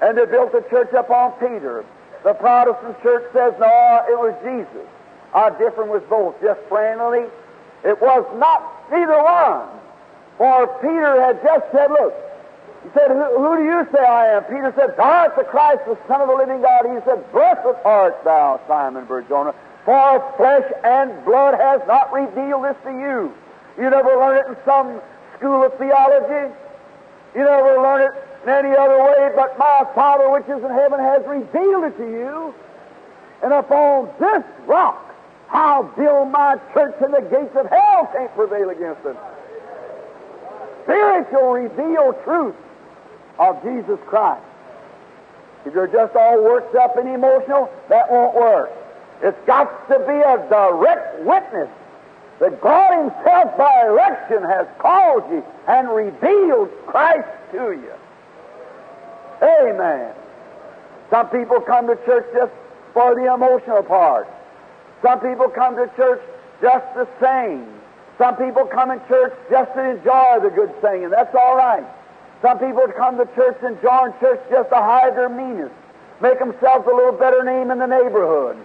[0.00, 1.84] and they built the church upon Peter.
[2.22, 4.88] The Protestant church says, no, it was Jesus.
[5.34, 7.26] I differ with both, just plainly.
[7.84, 9.68] It was not either one.
[10.38, 12.14] For Peter had just said, look,
[12.82, 14.44] He said, who, who do you say I am?
[14.44, 16.84] Peter said, Thou art the Christ, the Son of the living God.
[16.84, 22.76] He said, Blessed art thou, Simon Barjona, for flesh and blood has not revealed this
[22.84, 23.34] to you.
[23.76, 25.00] You never learn it in some
[25.36, 26.54] school of theology.
[27.34, 28.12] You never learn it
[28.44, 32.06] in any other way, but my Father which is in heaven has revealed it to
[32.06, 32.54] you.
[33.42, 35.04] And upon this rock
[35.50, 39.16] I'll build my church, and the gates of hell can't prevail against it.
[40.82, 42.56] Spiritual revealed truth
[43.38, 44.42] of Jesus Christ.
[45.64, 48.70] If you're just all worked up and emotional, that won't work.
[49.22, 51.70] It's got to be a direct witness
[52.40, 57.92] that God Himself by election has called you and revealed Christ to you.
[59.42, 60.12] Amen.
[61.10, 62.52] Some people come to church just
[62.92, 64.28] for the emotional part.
[65.02, 66.20] Some people come to church
[66.60, 67.66] just to sing.
[68.18, 71.10] Some people come in church just to enjoy the good singing.
[71.10, 71.84] That's all right.
[72.42, 75.72] Some people come to church and join church just to hide their meanness,
[76.20, 78.56] make themselves a little better name in the neighborhood.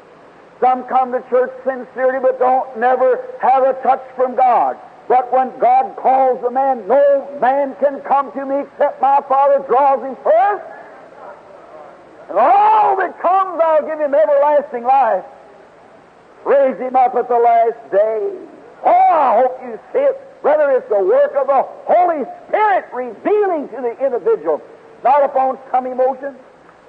[0.60, 4.78] Some come to church sincerely but don't never have a touch from God.
[5.08, 9.66] But when God calls a man, no man can come to me except my Father
[9.68, 10.66] draws him first.
[12.30, 15.26] And all that comes, I'll give him everlasting life.
[16.46, 18.32] Raise him up at the last day.
[18.86, 20.16] Oh, I hope you see it.
[20.42, 24.62] Whether it's the work of the Holy Spirit revealing to the individual,
[25.04, 26.36] not upon some emotion,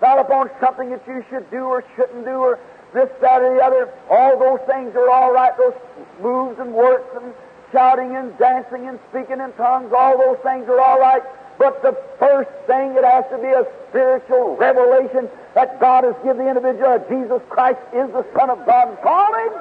[0.03, 2.59] not upon something that you should do or shouldn't do, or
[2.93, 3.93] this, that, or the other.
[4.11, 5.75] All those things are all right, those
[6.21, 7.33] moves and works and
[7.73, 11.23] shouting and dancing and speaking in tongues, all those things are all right.
[11.59, 16.45] But the first thing, it has to be a spiritual revelation that God has given
[16.45, 19.53] the individual that Jesus Christ is the Son of God and called him.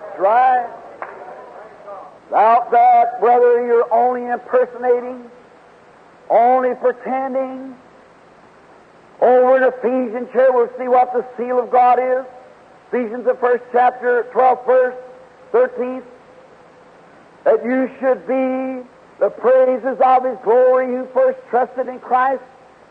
[0.00, 0.70] That's right.
[2.30, 5.30] Without that, whether you're only impersonating,
[6.30, 7.76] only pretending,
[9.20, 12.24] over in Ephesians here, we'll see what the seal of God is.
[12.88, 14.94] Ephesians, the first chapter, 12th verse,
[15.52, 16.04] 13th.
[17.44, 18.88] That you should be
[19.20, 22.42] the praises of His glory who first trusted in Christ,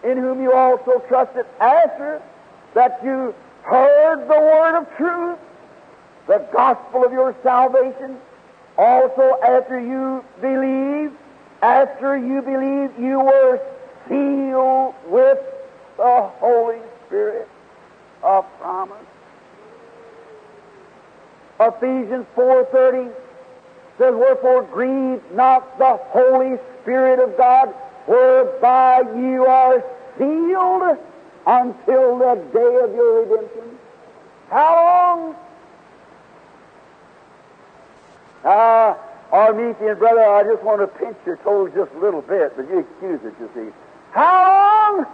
[0.03, 2.21] in whom you also trusted after
[2.73, 3.33] that you
[3.63, 5.39] heard the word of truth,
[6.27, 8.17] the gospel of your salvation,
[8.77, 11.15] also after you believed,
[11.61, 13.59] after you believed, you were
[14.07, 15.39] sealed with
[15.97, 17.47] the Holy Spirit
[18.21, 18.97] of promise.
[21.59, 23.11] Ephesians 4.30
[23.97, 27.73] says, Wherefore grieve not the Holy Spirit of God,
[28.05, 29.83] whereby you are
[30.17, 30.97] sealed
[31.45, 33.77] until the day of your redemption.
[34.49, 35.35] How long?
[38.45, 38.97] Ah,
[39.31, 42.69] uh, Arminian brother, I just want to pinch your toes just a little bit, but
[42.69, 43.73] you excuse it, you see.
[44.11, 45.05] How long?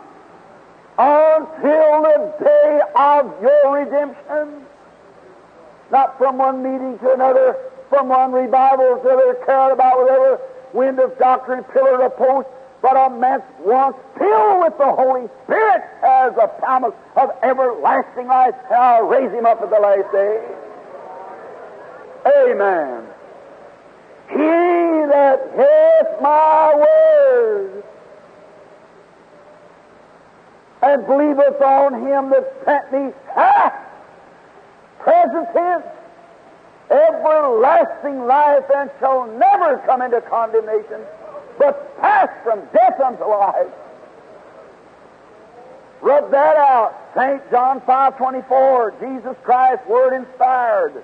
[1.00, 4.66] Until the day of your redemption.
[5.92, 7.56] Not from one meeting to another,
[7.88, 10.42] from one revival to another, carried about whatever
[10.74, 12.50] wind of doctrine, pillar of post,
[12.82, 18.56] but a man once filled with the Holy Spirit as a promise of everlasting life,
[18.70, 20.44] I'll raise him up at the last day.
[22.44, 23.04] Amen.
[24.30, 27.79] He that heareth my word
[30.82, 33.74] and believeth on him that sent me hath
[35.00, 35.86] present tense
[36.90, 41.02] everlasting life and shall never come into condemnation,
[41.58, 43.68] but pass from death unto life.
[46.02, 46.96] Rub that out.
[47.16, 47.42] St.
[47.52, 51.04] John 5.24, Jesus Christ, Word inspired.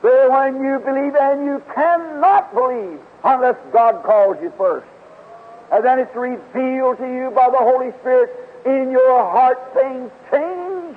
[0.00, 4.86] So when you believe, and you cannot believe unless God calls you first.
[5.70, 8.30] And then it's revealed to you by the Holy Spirit
[8.64, 10.96] in your heart things change.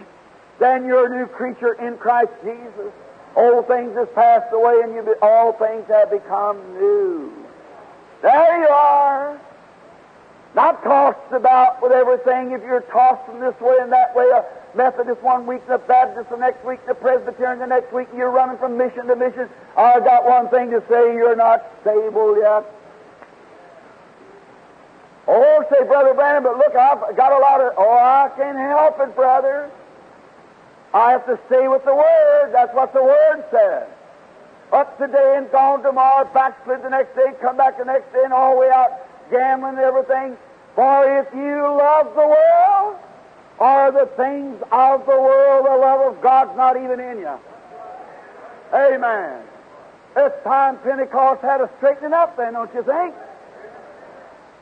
[0.60, 2.94] Then you're a new creature in Christ Jesus.
[3.36, 7.34] Old things have passed away and you be, all things have become new.
[8.22, 9.40] There you are.
[10.54, 12.52] Not tossed about with everything.
[12.52, 16.30] If you're tossed from this way and that way, a Methodist one week, the Baptist
[16.30, 19.50] the next week, the Presbyterian the next week, you're running from mission to mission.
[19.78, 22.66] I've got one thing to say, you're not stable yet.
[25.34, 29.00] Oh, say, Brother Branham, but look, I've got a lot of, oh, I can't help
[29.00, 29.72] it, brother.
[30.94, 32.52] I have to stay with the Word.
[32.52, 33.88] That's what the Word says.
[34.74, 38.34] Up today and gone tomorrow, backslid the next day, come back the next day, and
[38.34, 38.92] all the way out
[39.32, 40.36] gambling and everything.
[40.76, 42.98] For if you love the world,
[43.58, 47.40] or the things of the world, the love of God's not even in you.
[48.74, 49.44] Amen.
[50.18, 53.16] It's time Pentecost had a straightening up then, don't you think?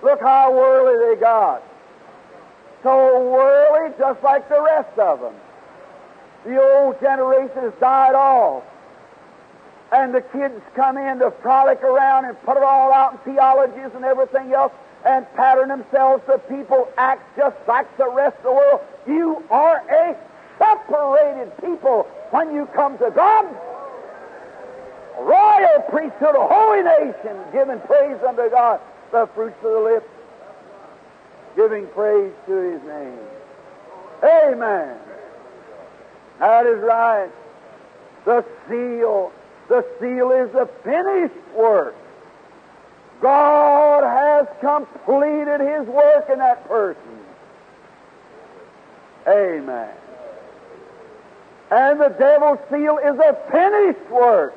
[0.02, 1.64] Look how worldly they got.
[2.84, 5.34] So worldly, just like the rest of them.
[6.46, 8.64] The old generation has died off.
[9.92, 13.92] And the kids come in to frolic around and put it all out in theologies
[13.96, 14.72] and everything else
[15.06, 18.82] and pattern themselves so people act just like the rest of the world.
[19.08, 20.18] You are a
[20.60, 23.46] separated people when you come to God.
[25.20, 28.80] Royal priesthood, a holy nation, giving praise unto God,
[29.12, 30.10] the fruits of the lips,
[31.56, 33.20] giving praise to His name.
[34.24, 34.98] Amen.
[36.40, 37.30] That is right.
[38.26, 39.32] The seal,
[39.68, 41.96] the seal is the finished work.
[43.22, 47.20] God has completed His work in that person.
[49.28, 49.90] Amen.
[51.72, 54.56] And the devil's seal is a finished work.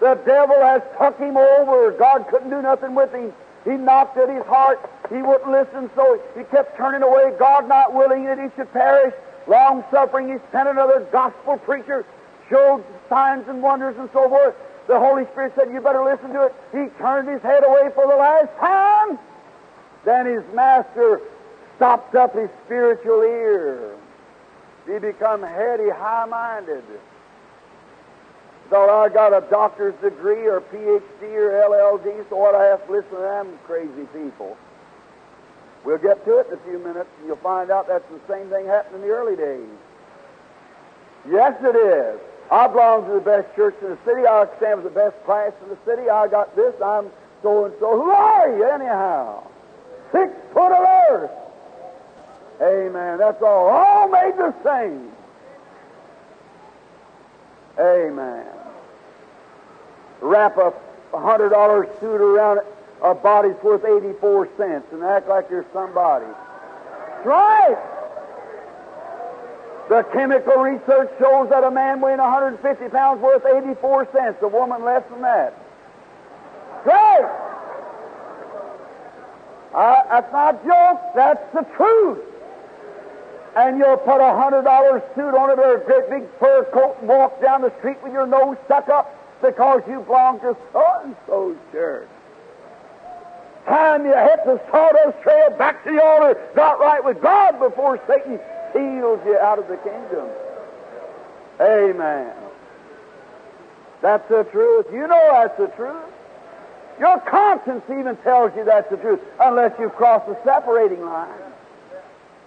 [0.00, 1.92] The devil has took him over.
[1.92, 3.32] God couldn't do nothing with him.
[3.66, 4.78] He knocked at his heart.
[5.10, 7.32] He wouldn't listen, so he kept turning away.
[7.36, 9.12] God not willing that he should perish.
[9.48, 12.06] Long suffering, he sent another gospel preacher,
[12.48, 14.54] showed signs and wonders and so forth.
[14.86, 16.54] The Holy Spirit said, You better listen to it.
[16.70, 19.18] He turned his head away for the last time.
[20.04, 21.20] Then his master
[21.74, 23.96] stopped up his spiritual ear.
[24.86, 26.84] He become heady, high minded.
[28.68, 32.92] Thought I got a doctor's degree or PhD or LLD, so what I have to
[32.92, 34.56] listen to them crazy people.
[35.84, 38.50] We'll get to it in a few minutes, and you'll find out that's the same
[38.50, 39.70] thing happened in the early days.
[41.30, 42.20] Yes, it is.
[42.50, 44.26] I belong to the best church in the city.
[44.26, 46.10] I stand with the best class in the city.
[46.10, 46.74] I got this.
[46.84, 47.10] I'm
[47.42, 47.94] so and so.
[48.00, 49.46] Who are you, anyhow?
[50.10, 51.30] Six foot of earth.
[52.60, 53.18] Amen.
[53.18, 53.68] That's all.
[53.68, 55.12] All made the same.
[57.78, 58.55] Amen.
[60.20, 60.72] Wrap a
[61.12, 62.60] hundred dollar suit around
[63.02, 66.26] a body's worth eighty four cents and act like you're somebody.
[66.26, 67.76] That's right.
[69.88, 74.84] The chemical research shows that a man weighing 150 pounds worth 84 cents, a woman
[74.84, 75.54] less than that.
[76.84, 77.46] Right.
[79.72, 81.00] Uh, that's not a joke.
[81.14, 82.18] That's the truth.
[83.56, 86.96] And you'll put a hundred dollar suit on it or a great big fur coat
[87.00, 90.84] and walk down the street with your nose stuck up because you belong to so
[91.04, 92.08] and so church.
[93.66, 98.00] Time you hit the sawdust trail back to the altar, got right with God before
[98.06, 98.38] Satan
[98.70, 100.28] steals you out of the kingdom.
[101.60, 102.32] Amen.
[104.02, 104.86] That's the truth.
[104.92, 106.04] You know that's the truth.
[107.00, 111.28] Your conscience even tells you that's the truth, unless you cross the separating line.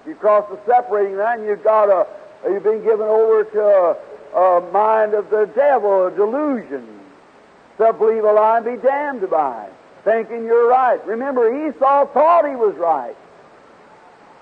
[0.07, 2.07] You cross the separating line, you've got a,
[2.49, 3.97] you've been given over to
[4.33, 6.99] a, a mind of the devil, a delusion.
[7.77, 10.99] To believe a lie and be damned by it, thinking you're right.
[11.07, 13.15] Remember, Esau thought he was right.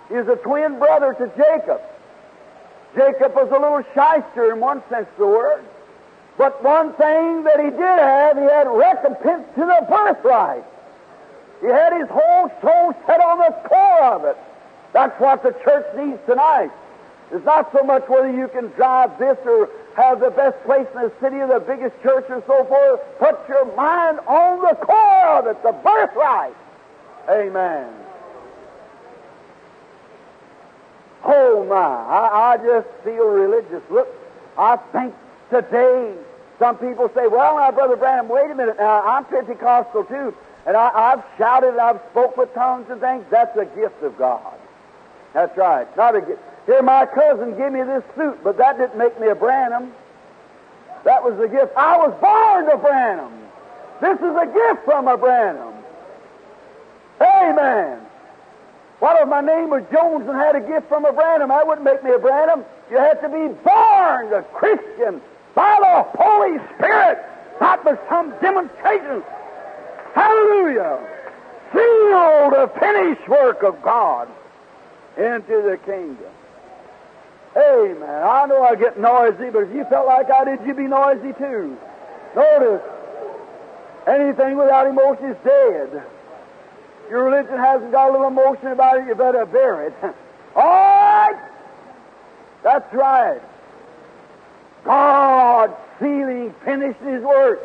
[0.09, 1.81] He was a twin brother to Jacob.
[2.95, 5.63] Jacob was a little shyster in one sense of the word.
[6.37, 10.63] But one thing that he did have, he had recompense to the birthright.
[11.61, 14.37] He had his whole soul set on the core of it.
[14.93, 16.71] That's what the church needs tonight.
[17.31, 21.01] It's not so much whether you can drive this or have the best place in
[21.01, 23.01] the city or the biggest church or so forth.
[23.19, 26.55] Put your mind on the core of it, the birthright.
[27.29, 27.93] Amen.
[31.25, 33.81] Oh my, I, I just feel religious.
[33.89, 34.07] Look,
[34.57, 35.13] I think
[35.49, 36.15] today
[36.59, 40.33] some people say, well, now, Brother Branham, wait a minute now, I'm Pentecostal too.
[40.65, 43.25] And I, I've shouted and I've spoke with tongues and things.
[43.29, 44.53] That's a gift of God.
[45.33, 45.87] That's right.
[45.97, 46.41] Not a gift.
[46.67, 49.93] Here, my cousin gave me this suit, but that didn't make me a Branham.
[51.05, 51.71] That was a gift.
[51.77, 53.31] I was born a Branham.
[54.01, 55.73] This is a gift from a Branham.
[57.21, 58.01] Amen.
[58.99, 61.49] What if my name was Jones and had a gift from a Branham?
[61.49, 62.65] That wouldn't make me a Branham.
[62.91, 65.21] You have to be born a Christian
[65.55, 67.23] by the Holy Spirit,
[67.61, 69.23] not by some demonstration.
[70.13, 70.99] Hallelujah.
[71.71, 74.27] Sealed the finished work of God
[75.15, 76.31] into the kingdom.
[77.57, 78.23] Amen.
[78.23, 81.33] I know I get noisy, but if you felt like I did, you'd be noisy
[81.33, 81.75] too.
[82.35, 82.81] Notice,
[84.05, 86.03] anything without emotion is dead.
[87.09, 89.93] Your religion hasn't got a little emotion about it, you better bear it.
[90.55, 91.49] All right?
[92.63, 93.41] That's right.
[94.83, 97.59] God sealing, finishing His work.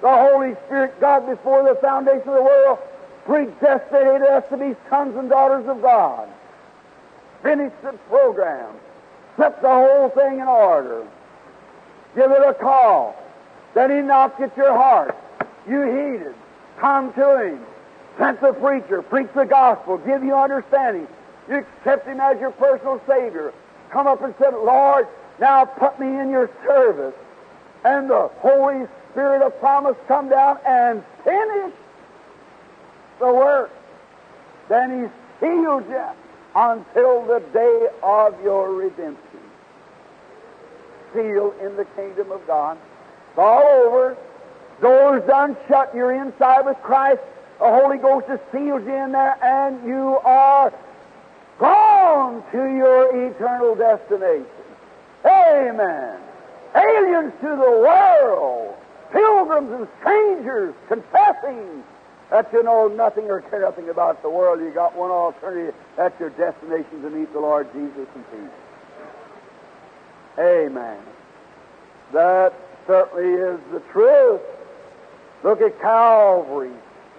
[0.00, 2.78] The Holy Spirit, God, before the foundation of the world,
[3.26, 6.28] predestinated us to be sons and daughters of God.
[7.42, 8.74] Finished the program.
[9.38, 11.06] Set the whole thing in order.
[12.14, 13.16] Give it a call.
[13.74, 15.16] Then He knocked at your heart.
[15.66, 16.34] You heed heeded.
[16.78, 17.64] Come to Him.
[18.18, 21.06] sent the preacher, preach the gospel, give you understanding.
[21.48, 23.54] You accept him as your personal Savior.
[23.90, 25.06] Come up and said, Lord,
[25.40, 27.14] now put me in your service.
[27.84, 31.72] And the Holy Spirit of promise come down and finish
[33.18, 33.70] the work.
[34.68, 35.08] Then He
[35.40, 36.04] sealed you
[36.54, 39.27] until the day of your redemption.
[41.18, 42.78] In the kingdom of God.
[43.30, 44.16] It's all over.
[44.80, 45.92] Doors done shut.
[45.92, 47.20] You're inside with Christ.
[47.58, 50.72] The Holy Ghost has sealed you in there, and you are
[51.58, 54.46] gone to your eternal destination.
[55.26, 56.20] Amen.
[56.76, 58.76] Aliens to the world,
[59.10, 61.82] pilgrims and strangers confessing
[62.30, 64.60] that you know nothing or care nothing about the world.
[64.60, 65.74] You got one alternative.
[65.96, 68.67] That's your destination to meet the Lord Jesus in peace.
[70.38, 70.98] Amen.
[72.12, 72.54] That
[72.86, 74.40] certainly is the truth.
[75.42, 76.72] Look at Calvary.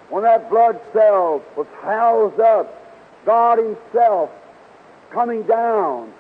[0.09, 2.76] When that blood cell was housed up,
[3.26, 4.30] God Himself
[5.11, 6.11] coming down,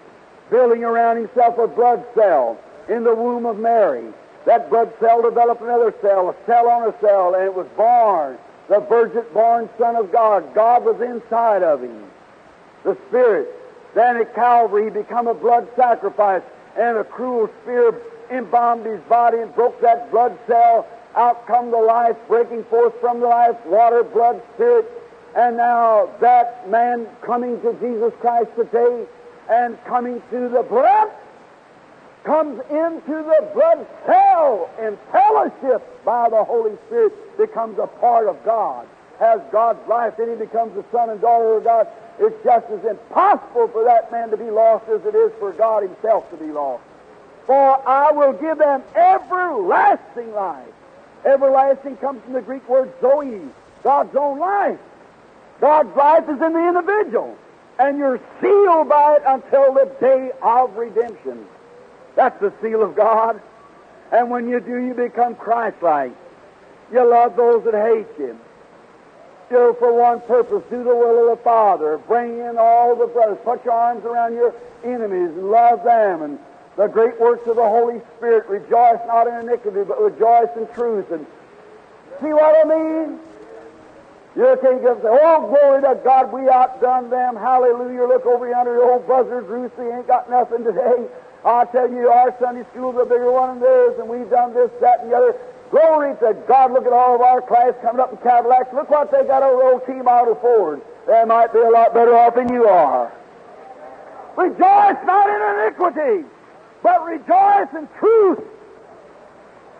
[0.49, 4.05] building around Himself a blood cell in the womb of Mary.
[4.45, 8.37] That blood cell developed another cell, a cell on a cell, and it was born.
[8.67, 10.53] The virgin born Son of God.
[10.53, 12.03] God was inside of him.
[12.83, 13.49] The Spirit.
[13.95, 16.43] Then at Calvary, he became a blood sacrifice,
[16.79, 18.01] and a cruel spear
[18.31, 20.87] embalmed his body and broke that blood cell.
[21.15, 24.89] Out come the life, breaking forth from the life, water, blood, spirit.
[25.35, 29.05] And now that man coming to Jesus Christ today
[29.49, 31.11] and coming to the blood
[32.23, 38.43] comes into the blood cell in fellowship by the Holy Spirit, becomes a part of
[38.43, 38.87] God,
[39.19, 41.87] has God's life, then he becomes the son and daughter of God.
[42.19, 45.83] It's just as impossible for that man to be lost as it is for God
[45.83, 46.83] himself to be lost.
[47.45, 50.67] For I will give them everlasting life.
[51.25, 53.41] Everlasting comes from the Greek word zoe,
[53.83, 54.79] God's own life.
[55.59, 57.37] God's life is in the individual,
[57.77, 61.45] and you're sealed by it until the day of redemption.
[62.15, 63.41] That's the seal of God.
[64.11, 66.13] And when you do, you become Christ-like.
[66.91, 68.39] You love those that hate you.
[69.49, 71.97] Do for one purpose, do the will of the Father.
[71.97, 73.39] Bring in all the brothers.
[73.43, 76.21] Put your arms around your enemies and love them.
[76.21, 76.39] And
[76.77, 78.47] the great works of the Holy Spirit.
[78.47, 81.09] Rejoice not in iniquity, but rejoice in truth.
[81.11, 81.25] And
[82.21, 83.19] see what I mean?
[84.35, 87.35] You can't get say, oh, glory to God, we outdone them.
[87.35, 88.05] Hallelujah.
[88.07, 91.07] Look over yonder, the old buzzards, Ruthie ain't got nothing today.
[91.43, 94.69] I tell you, our Sunday school's a bigger one than theirs, and we've done this,
[94.81, 95.35] that, and the other.
[95.71, 96.73] Glory to God.
[96.73, 98.69] Look at all of our class coming up in Cadillacs.
[98.73, 100.81] Look what they got over old T Model Ford.
[101.07, 103.11] They might be a lot better off than you are.
[104.35, 106.27] Rejoice not in iniquity,
[106.81, 108.39] but rejoice in truth.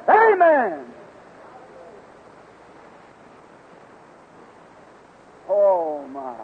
[0.07, 0.85] Amen.
[5.49, 6.35] Oh, my.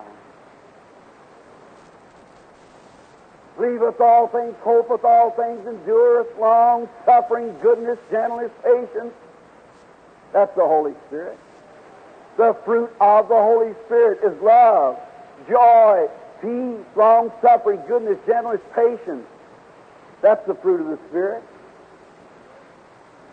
[3.57, 9.13] Believeth all things, hopeth all things, endureth long suffering, goodness, gentleness, patience.
[10.35, 11.39] That's the Holy Spirit.
[12.35, 14.99] The fruit of the Holy Spirit is love,
[15.47, 16.09] joy,
[16.41, 19.25] peace, long suffering, goodness, gentleness, patience.
[20.21, 21.41] That's the fruit of the Spirit.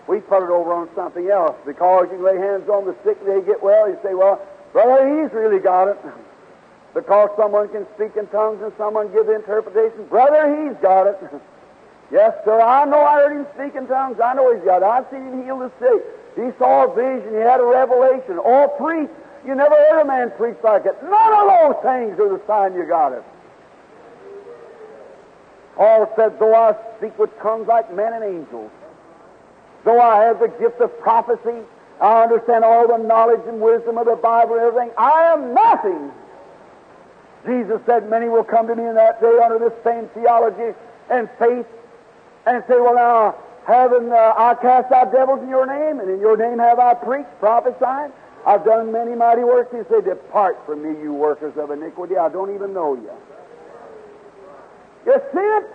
[0.06, 3.28] We put it over on something else because you lay hands on the sick and
[3.28, 3.88] they get well.
[3.88, 4.40] You say, well,
[4.72, 5.98] brother, he's really got it.
[6.94, 10.04] Because someone can speak in tongues and someone give interpretation.
[10.10, 11.18] Brother, he's got it.
[12.12, 14.20] yes, sir, I know I heard him speak in tongues.
[14.22, 14.84] I know he's got it.
[14.84, 16.04] I've seen him heal the sick.
[16.34, 17.34] He saw a vision.
[17.34, 18.38] He had a revelation.
[18.38, 19.10] All preach.
[19.46, 20.96] You never heard a man preach like it.
[21.02, 23.24] None of those things are the sign you got it.
[25.76, 28.70] Paul said, Though I speak with tongues like men and angels,
[29.84, 31.58] though I have the gift of prophecy,
[32.00, 36.12] I understand all the knowledge and wisdom of the Bible and everything, I am nothing.
[37.46, 40.76] Jesus said, Many will come to me in that day under this same theology
[41.10, 41.66] and faith
[42.46, 43.36] and say, Well, now,
[43.66, 46.94] having uh, I cast out devils in your name, and in your name have I
[46.94, 48.12] preached, prophesied.
[48.46, 49.74] I've done many mighty works.
[49.74, 52.16] He said, Depart from me, you workers of iniquity.
[52.16, 53.10] I don't even know you.
[55.06, 55.66] You see it?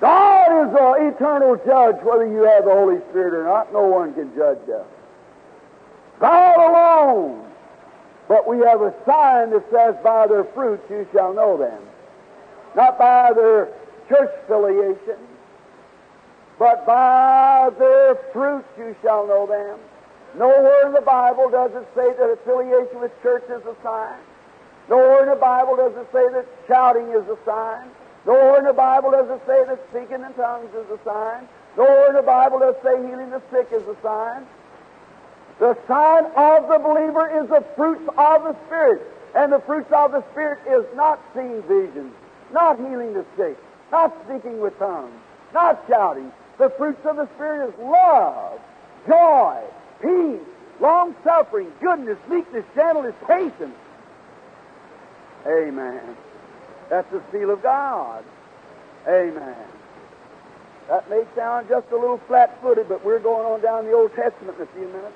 [0.00, 3.72] God is the eternal judge whether you have the Holy Spirit or not.
[3.72, 4.86] No one can judge that.
[6.18, 7.48] God alone.
[8.28, 11.80] But we have a sign that says, By their fruits you shall know them.
[12.74, 13.68] Not by their
[14.12, 15.16] church affiliation,
[16.58, 19.78] but by their fruits you shall know them.
[20.38, 24.18] Nowhere in the Bible does it say that affiliation with church is a sign.
[24.88, 27.88] Nowhere in the Bible does it say that shouting is a sign.
[28.26, 31.48] Nowhere in the Bible does it say that speaking in tongues is a sign.
[31.76, 34.46] Nowhere in the Bible does it say healing the sick is a sign.
[35.58, 39.02] The sign of the believer is the fruits of the Spirit.
[39.34, 42.12] And the fruits of the Spirit is not seeing visions,
[42.52, 43.56] not healing the sick,
[43.92, 45.14] not speaking with tongues,
[45.52, 46.32] not shouting.
[46.58, 48.58] The fruits of the Spirit is love,
[49.06, 49.62] joy,
[50.00, 50.40] peace,
[50.80, 53.76] long suffering, goodness, meekness, gentleness, patience.
[55.46, 56.16] Amen.
[56.88, 58.24] That's the seal of God.
[59.06, 59.56] Amen.
[60.88, 64.14] That may sound just a little flat footed, but we're going on down the Old
[64.14, 65.14] Testament in a few minutes.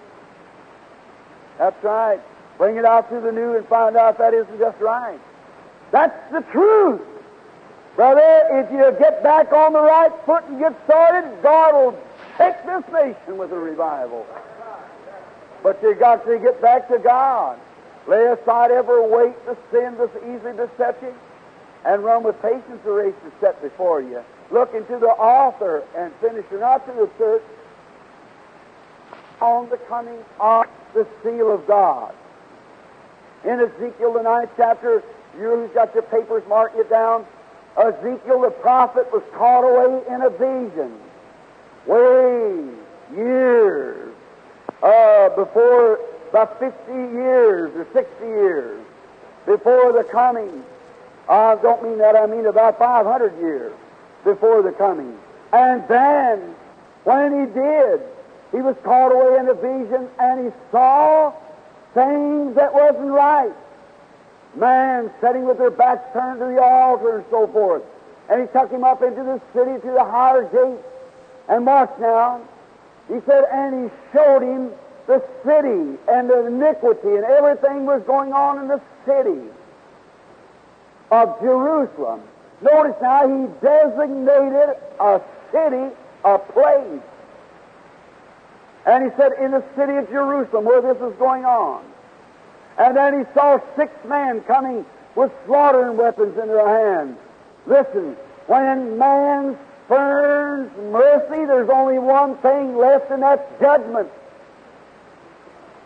[1.58, 2.20] That's right.
[2.58, 5.20] Bring it out through the New and find out if that isn't just right.
[5.90, 7.00] That's the truth.
[7.96, 11.98] Brother, if you get back on the right foot and get started, God will
[12.36, 14.26] take this nation with a revival.
[15.62, 17.58] But you got to get back to God.
[18.06, 21.14] Lay aside every weight, the sin that's easily besets you,
[21.86, 24.22] and run with patience the race that's set before you.
[24.50, 27.42] Look into the author and finisher, not to the church,
[29.40, 32.14] on the coming of the seal of God.
[33.44, 35.02] In Ezekiel, the ninth chapter,
[35.38, 37.26] you who's got your papers, mark it down.
[37.78, 40.98] Ezekiel the prophet was caught away in a vision,
[41.86, 42.68] way
[43.14, 44.14] years
[44.82, 46.00] uh, before
[46.30, 48.84] about 50 years or 60 years
[49.44, 50.64] before the coming.
[51.28, 53.72] I don't mean that, I mean about 500 years
[54.24, 55.18] before the coming.
[55.52, 56.54] And then,
[57.04, 58.00] when he did,
[58.52, 61.32] he was caught away in a vision and he saw
[61.94, 63.52] things that wasn't right.
[64.56, 67.82] Man sitting with their backs turned to the altar and so forth.
[68.28, 70.84] And he took him up into the city to the higher gate.
[71.48, 72.40] And march now.
[73.08, 74.72] He said, and he showed him
[75.06, 79.48] the city and the iniquity and everything was going on in the city
[81.12, 82.22] of Jerusalem.
[82.60, 85.20] Notice now he designated a
[85.52, 85.94] city,
[86.24, 87.02] a place.
[88.86, 91.84] And he said, in the city of Jerusalem, where this is going on.
[92.78, 97.16] And then he saw six men coming with slaughtering weapons in their hands.
[97.66, 98.16] Listen,
[98.46, 104.08] when man spurns mercy, there's only one thing left, and that's judgment.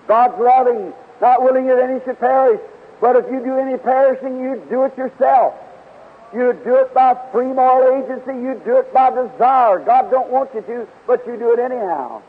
[0.09, 2.61] God's loving, not willing that any should perish.
[3.01, 5.55] But if you do any perishing, you do it yourself.
[6.35, 8.33] You do it by free moral agency.
[8.33, 9.79] You do it by desire.
[9.79, 12.23] God don't want you to, but you do it anyhow.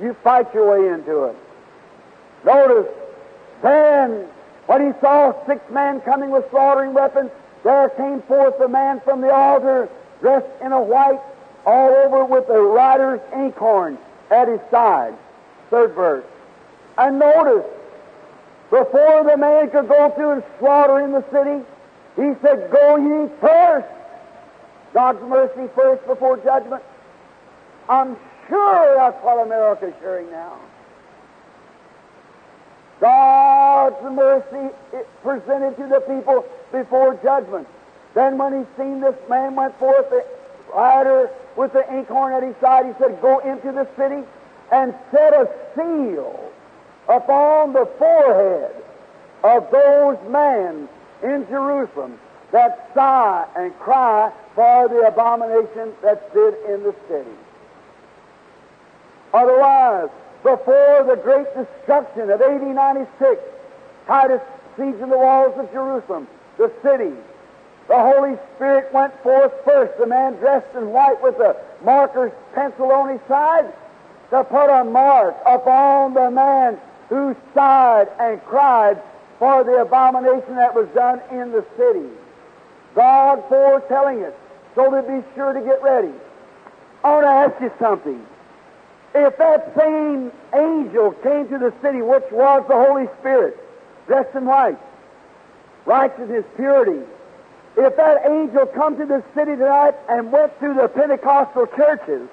[0.00, 1.36] You fight your way into it.
[2.44, 2.92] Notice,
[3.62, 4.26] then,
[4.66, 7.30] when he saw six men coming with slaughtering weapons,
[7.64, 9.88] there came forth a man from the altar
[10.20, 11.20] dressed in a white,
[11.66, 13.98] all over with a rider's inkhorn
[14.30, 15.14] at his side.
[15.70, 16.24] Third verse.
[16.96, 17.66] And notice,
[18.70, 21.64] before the man could go through and slaughter in the city,
[22.16, 23.86] he said, Go ye first.
[24.92, 26.82] God's mercy first before judgment.
[27.88, 28.16] I'm
[28.48, 30.58] sure that's what America's hearing now.
[33.00, 34.74] God's mercy
[35.22, 37.66] presented to the people before judgment.
[38.14, 40.24] Then when he seen this man went forth, the
[40.74, 44.22] rider with the inkhorn at his side, he said, Go into the city
[44.70, 46.52] and set a seal
[47.08, 48.74] upon the forehead
[49.42, 50.88] of those men
[51.22, 52.18] in Jerusalem
[52.52, 57.30] that sigh and cry for the abomination that stood in the city.
[59.32, 60.10] Otherwise,
[60.42, 63.40] before the great destruction of AD 96,
[64.06, 64.40] Titus
[64.76, 66.26] sieged the walls of Jerusalem,
[66.56, 67.14] the city.
[67.88, 72.92] The Holy Spirit went forth first, the man dressed in white with a marker's pencil
[72.92, 73.72] on his side,
[74.30, 76.78] to put a mark upon the man
[77.08, 79.02] who sighed and cried
[79.38, 82.08] for the abomination that was done in the city.
[82.94, 84.38] God foretelling it,
[84.74, 86.12] so to be sure to get ready.
[87.02, 88.26] I want to ask you something.
[89.14, 93.56] If that same angel came to the city, which was the Holy Spirit,
[94.06, 94.78] dressed in white,
[95.84, 97.04] righteousness, purity,
[97.76, 102.28] if that angel come to the city tonight and went through the Pentecostal churches,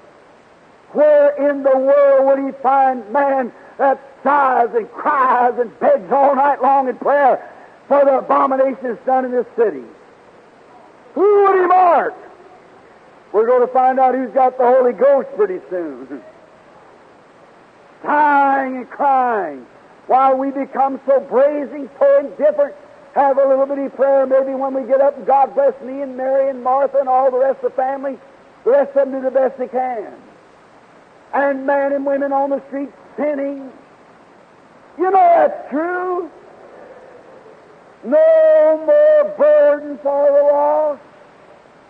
[0.92, 6.34] where in the world would he find man that sighs and cries and begs all
[6.34, 7.50] night long in prayer
[7.88, 9.84] for the abominations done in this city?
[11.14, 12.14] Who would he mark?
[13.32, 16.22] We're going to find out who's got the Holy Ghost pretty soon.
[18.02, 19.66] Sighing and crying
[20.06, 22.74] while we become so brazen, so indifferent.
[23.14, 26.16] Have a little bitty prayer maybe when we get up and God bless me and
[26.16, 28.18] Mary and Martha and all the rest of the family.
[28.64, 30.12] The rest of them do the best they can.
[31.32, 33.70] And men and women on the street sinning.
[34.98, 36.30] You know that's true.
[38.04, 41.02] No more burden for the lost.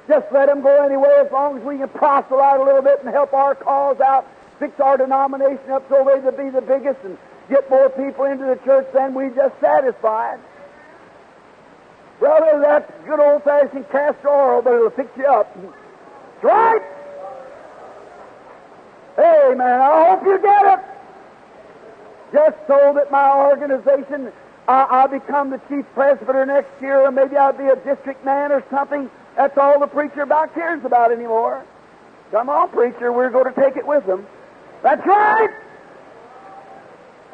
[0.08, 3.10] Just let them go anyway as long as we can proselyte a little bit and
[3.10, 4.26] help our cause out
[4.58, 7.16] fix our denomination up so way to be the biggest and
[7.48, 10.38] get more people into the church than we just satisfied.
[12.18, 15.54] Brother, that's good old fashioned castor oil, but it'll fix you up.
[15.54, 16.82] That's right.
[19.56, 20.84] man, I hope you get it.
[22.32, 24.32] Just so that my organization,
[24.66, 28.52] I, I'll become the chief presbyter next year, or maybe I'll be a district man
[28.52, 29.08] or something.
[29.36, 31.64] That's all the preacher about cares about anymore.
[32.32, 34.26] Come on, preacher, we're going to take it with them.
[34.82, 35.50] That's right.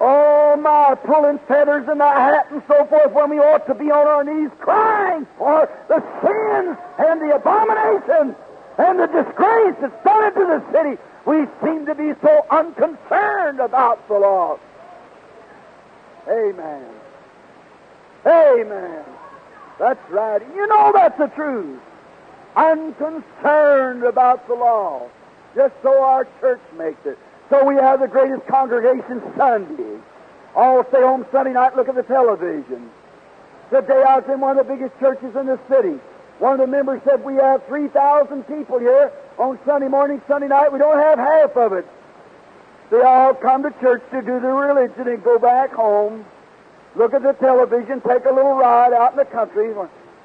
[0.01, 3.91] Oh, my, pulling feathers in the hat and so forth when we ought to be
[3.91, 8.35] on our knees crying for the sins and the abominations
[8.77, 11.01] and the disgrace that's done into the city.
[11.27, 14.61] We seem to be so unconcerned about the lost.
[16.29, 16.87] Amen.
[18.27, 19.05] Amen.
[19.79, 20.43] That's right.
[20.55, 21.81] You know that's the truth.
[22.57, 25.09] Unconcerned about the law.
[25.55, 27.19] Just so our church makes it.
[27.51, 30.01] So we have the greatest congregation Sunday.
[30.55, 32.91] All stay home Sunday night, look at the television.
[33.71, 35.99] The day I was in one of the biggest churches in the city.
[36.39, 40.73] One of the members said, We have 3,000 people here on Sunday morning, Sunday night.
[40.73, 41.87] We don't have half of it.
[42.91, 46.25] They all come to church to do their religion and go back home,
[46.95, 49.71] look at the television, take a little ride out in the country.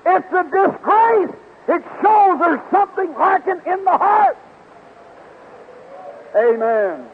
[0.05, 1.35] It's a disgrace.
[1.67, 4.37] It shows there's something lacking in the heart.
[6.35, 7.07] Amen.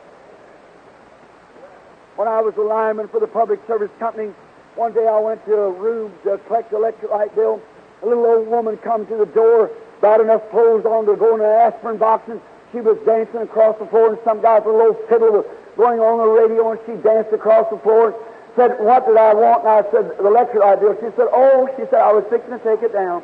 [2.15, 4.33] When I was a lineman for the public service company,
[4.75, 7.61] one day I went to a room to collect the electric light bill.
[8.03, 11.41] A little old woman come to the door, got enough clothes on to go in
[11.41, 12.41] an aspirin box, and
[12.71, 15.45] she was dancing across the floor, and some guy with a little fiddle was
[15.77, 18.15] going on the radio, and she danced across the floor.
[18.55, 19.63] Said, what did I want?
[19.63, 20.95] And I said, the electric light bill.
[20.95, 23.23] She said, oh, she said, I was fixing to take it down.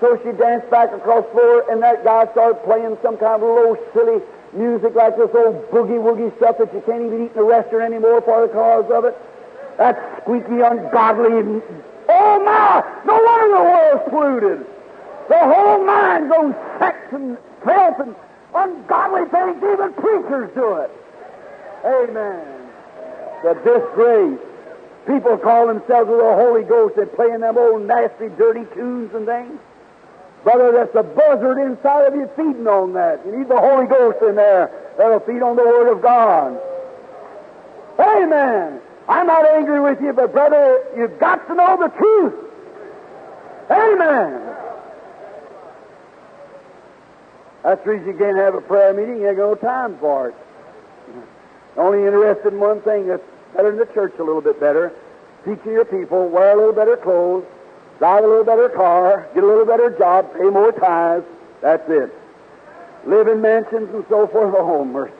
[0.00, 3.46] So she danced back across the floor, and that guy started playing some kind of
[3.46, 4.22] low, silly
[4.52, 7.92] music like this old boogie woogie stuff that you can't even eat in a restaurant
[7.92, 9.16] anymore for the cause of it.
[9.78, 11.62] That squeaky, ungodly.
[12.08, 12.82] Oh my!
[13.04, 14.66] No wonder the world's polluted.
[15.28, 18.14] The whole mind goes sex and filth and
[18.54, 19.56] ungodly things.
[19.62, 20.90] Even preachers do it.
[21.84, 22.68] Amen.
[23.44, 24.38] The disgrace.
[25.06, 26.96] People call themselves the Holy Ghost.
[26.96, 29.58] They're playing them old nasty, dirty tunes and things.
[30.48, 33.20] Brother, that's a buzzard inside of you feeding on that.
[33.26, 36.58] You need the Holy Ghost in there that'll feed on the Word of God.
[38.00, 38.80] Amen.
[39.06, 42.34] I'm not angry with you, but brother, you've got to know the truth.
[43.70, 44.40] Amen.
[47.62, 49.20] That's the reason you can't have a prayer meeting.
[49.20, 50.34] You ain't got no time for it.
[51.76, 53.22] Only interested in one thing that's
[53.54, 54.94] better in the church a little bit better.
[55.44, 57.44] Teaching your people, wear a little better clothes,
[57.98, 61.24] drive a little better car, get a little better job, pay more tithes.
[61.60, 62.14] That's it.
[63.06, 64.54] Live in mansions and so forth.
[64.56, 65.12] Oh, mercy.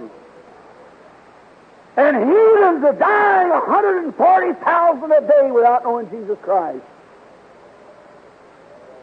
[1.97, 6.85] And heathens are dying 140,000 a day without knowing Jesus Christ.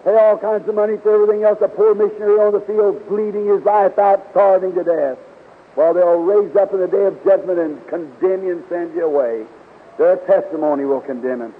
[0.05, 1.57] Pay all kinds of money for everything else.
[1.61, 5.17] A poor missionary on the field bleeding his life out, starving to death.
[5.73, 9.03] While they'll raise up in the day of judgment and condemn you and send you
[9.03, 9.45] away.
[9.97, 11.53] Their testimony will condemn him.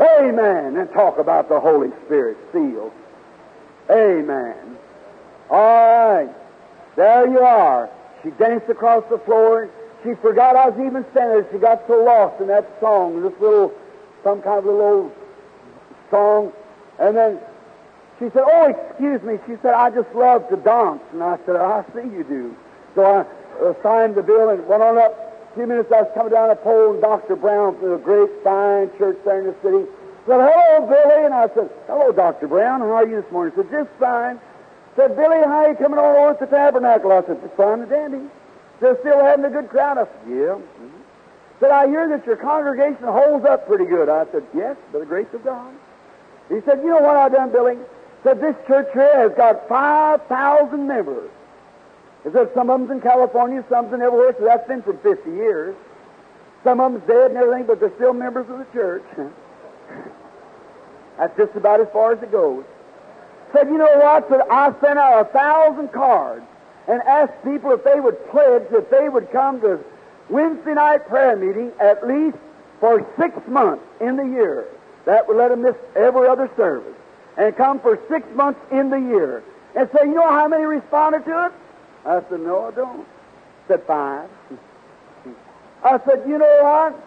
[0.00, 0.76] Amen.
[0.76, 2.92] And talk about the Holy Spirit sealed.
[3.90, 4.76] Amen.
[5.50, 6.30] All right.
[6.96, 7.90] There you are.
[8.22, 9.70] She danced across the floor.
[10.02, 11.44] She forgot I was even standing.
[11.52, 13.72] She got so lost in that song, this little,
[14.22, 15.12] some kind of little old
[16.10, 16.52] song.
[16.98, 17.38] And then
[18.18, 19.38] she said, Oh, excuse me.
[19.46, 21.02] She said, I just love to dance.
[21.12, 22.56] And I said, I see you do.
[22.94, 25.25] So I signed the bill and went on up
[25.56, 27.34] few minutes, I was coming down the pole, and Dr.
[27.34, 29.90] Brown from the great fine church there in the city
[30.26, 31.24] said, Hello, Billy.
[31.24, 32.48] And I said, Hello, Dr.
[32.48, 32.80] Brown.
[32.80, 33.54] How are you this morning?
[33.54, 34.40] He said, Just fine.
[34.96, 37.12] Said, Billy, how are you coming on over at the tabernacle?
[37.12, 38.28] I said, Just fine and dandy.
[38.80, 39.98] Said, Still having a good crowd?
[39.98, 40.58] I said, Yeah.
[40.58, 41.00] Mm-hmm.
[41.60, 44.08] Said, I hear that your congregation holds up pretty good.
[44.08, 45.72] I said, Yes, by the grace of God.
[46.48, 47.78] He said, You know what I've done, Billy?
[48.24, 51.30] Said, This church here has got 5,000 members.
[52.26, 55.30] He said, Some of them's in California, some's in everywhere, so that's been for 50
[55.30, 55.76] years.
[56.64, 59.04] Some of them's dead and everything, but they're still members of the church.
[61.18, 62.64] That's just about as far as it goes.
[63.52, 64.28] Said, you know what?
[64.28, 66.44] Said, I sent out a thousand cards
[66.88, 69.78] and asked people if they would pledge that they would come to
[70.28, 72.36] Wednesday night prayer meeting at least
[72.80, 74.66] for six months in the year.
[75.04, 76.94] That would let them miss every other service.
[77.38, 79.44] And come for six months in the year.
[79.76, 81.52] And say, you know how many responded to it?
[82.06, 83.06] I said, no, I don't.
[83.68, 84.30] Said, five.
[85.84, 87.02] I said, you know what?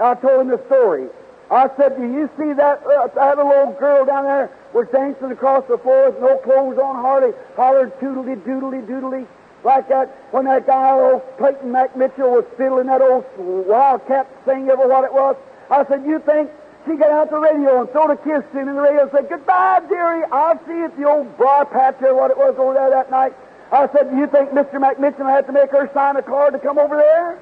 [0.00, 1.08] I told him the story.
[1.50, 5.64] I said, Do you see that, uh, that little girl down there was dancing across
[5.68, 9.26] the floor with no clothes on, hardly hollered toodly doodly doodly?
[9.64, 14.86] like that when that guy, old Clayton McMichen, was fiddling that old wildcat thing, ever
[14.86, 15.36] what it was.
[15.70, 16.50] I said, You think
[16.86, 19.28] she got out the radio and threw a kiss him in the radio and said,
[19.28, 20.24] Goodbye, dearie.
[20.30, 23.32] I'll see at the old bar patch or what it was over there that night.
[23.72, 24.74] I said, Do you think Mr.
[24.74, 27.38] McMichen had to make her sign a card to come over there?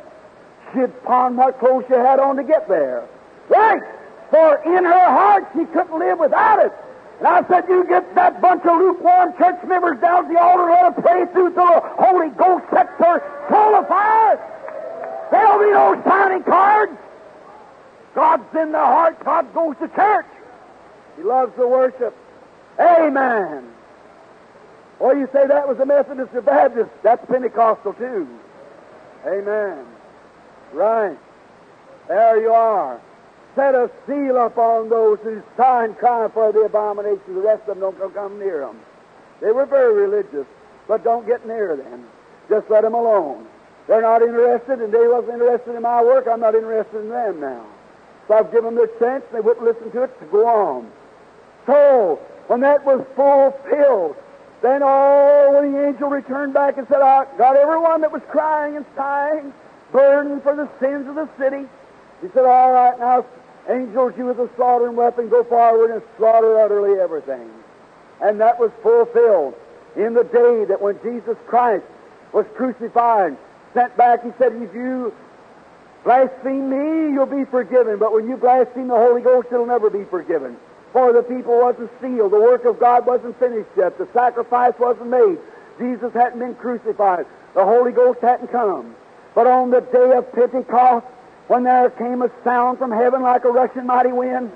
[0.72, 3.06] She'd pawn what clothes she had on to get there.
[3.48, 3.82] Right!
[4.30, 6.72] For in her heart she couldn't live without it.
[7.18, 10.70] And I said, You get that bunch of lukewarm church members down to the altar
[10.70, 14.40] and let them pray through till the Holy Ghost sets her soul afire.
[15.30, 16.92] There'll be no signing cards.
[18.14, 19.22] God's in the heart.
[19.24, 20.26] God goes to church.
[21.16, 22.16] He loves the worship.
[22.78, 23.68] Amen.
[25.02, 26.90] Or you say that was a Methodist or Baptist.
[27.02, 28.28] That's Pentecostal too.
[29.26, 29.84] Amen.
[30.72, 31.18] Right.
[32.06, 33.00] There you are.
[33.56, 37.34] Set a seal upon those who sign cry for the abomination.
[37.34, 38.78] The rest of them don't come near them.
[39.40, 40.46] They were very religious,
[40.86, 42.06] but don't get near them.
[42.48, 43.48] Just let them alone.
[43.88, 46.28] They're not interested, and they wasn't interested in my work.
[46.30, 47.66] I'm not interested in them now.
[48.28, 50.92] So I've given them their chance, they wouldn't listen to it to go on.
[51.66, 54.14] So, when that was fulfilled,
[54.62, 58.76] then all when the angel returned back and said, I got everyone that was crying
[58.76, 59.52] and sighing,
[59.90, 61.68] burdened for the sins of the city.
[62.22, 63.26] He said, All right, now,
[63.68, 67.50] angels, you with the slaughtering weapon, go forward and slaughter utterly everything.
[68.22, 69.54] And that was fulfilled
[69.96, 71.84] in the day that when Jesus Christ
[72.32, 73.36] was crucified,
[73.74, 75.12] sent back, he said, If you
[76.04, 77.98] blaspheme me, you'll be forgiven.
[77.98, 80.56] But when you blaspheme the Holy Ghost, it'll never be forgiven.
[80.92, 82.32] For the people wasn't sealed.
[82.32, 83.96] The work of God wasn't finished yet.
[83.98, 85.38] The sacrifice wasn't made.
[85.78, 87.26] Jesus hadn't been crucified.
[87.54, 88.94] The Holy Ghost hadn't come.
[89.34, 91.06] But on the day of Pentecost,
[91.48, 94.52] when there came a sound from heaven like a rushing mighty wind,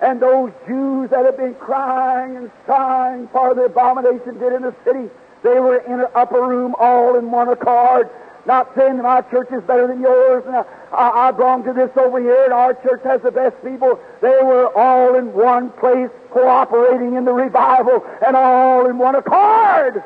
[0.00, 4.74] and those Jews that had been crying and sighing for the abomination did in the
[4.84, 5.08] city,
[5.42, 8.10] they were in an upper room all in one accord,
[8.46, 11.90] not saying that my church is better than yours, and I, I, belong to this
[11.96, 13.98] over here, and our church has the best people.
[14.20, 20.02] They were all in one place, cooperating in the revival, and all in one accord.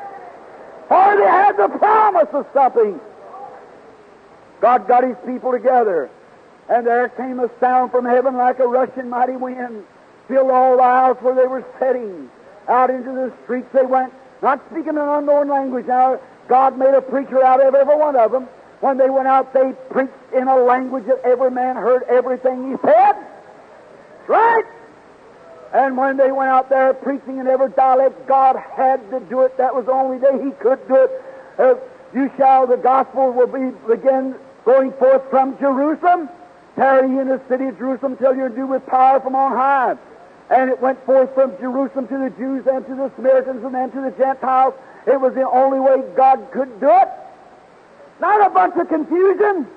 [0.89, 2.99] Or they had the promise of something.
[4.61, 6.09] God got His people together,
[6.69, 9.83] and there came a sound from heaven like a rushing mighty wind,
[10.27, 12.29] filled all the house where they were sitting.
[12.69, 14.13] Out into the streets they went,
[14.43, 15.87] not speaking an unknown language.
[15.87, 16.19] Now,
[16.49, 18.49] God made a preacher out of every one of them.
[18.81, 22.77] When they went out, they preached in a language that every man heard everything he
[22.83, 23.13] said.
[24.27, 24.65] Right?
[25.73, 29.55] And when they went out there preaching in every dialect, God had to do it.
[29.57, 31.11] That was the only day He could do it.
[31.59, 31.75] Uh,
[32.13, 34.35] you shall, the gospel will be begin
[34.65, 36.29] going forth from Jerusalem.
[36.75, 39.95] Tarry in the city of Jerusalem till you're endued with power from on high.
[40.49, 43.91] And it went forth from Jerusalem to the Jews and to the Samaritans and then
[43.91, 44.73] to the Gentiles.
[45.05, 47.09] It was the only way God could do it.
[48.19, 49.67] Not a bunch of confusion.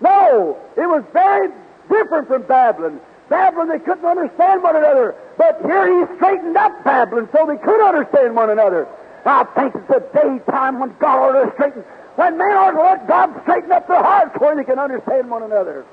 [0.00, 1.48] No, it was very
[1.90, 3.00] different from Babylon.
[3.28, 5.14] Babylon, they couldn't understand one another.
[5.36, 8.88] But here he straightened up Babylon so they could understand one another.
[9.24, 11.82] I think it's a daytime when God ought to straighten,
[12.16, 15.42] when men ought to let God straighten up their hearts where they can understand one
[15.42, 15.84] another.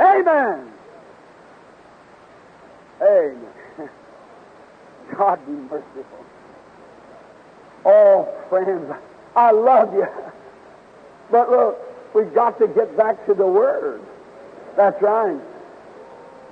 [0.00, 0.71] Amen.
[3.02, 3.52] Amen.
[5.16, 6.24] God be merciful.
[7.84, 8.92] Oh, friends,
[9.34, 10.06] I love you.
[11.30, 14.02] But look, we've got to get back to the Word.
[14.76, 15.38] That's right.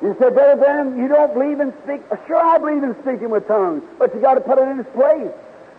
[0.02, 2.06] You say, Brother Ben, you don't believe in speaking.
[2.26, 4.88] Sure, I believe in speaking with tongues, but you got to put it in its
[4.94, 5.30] place.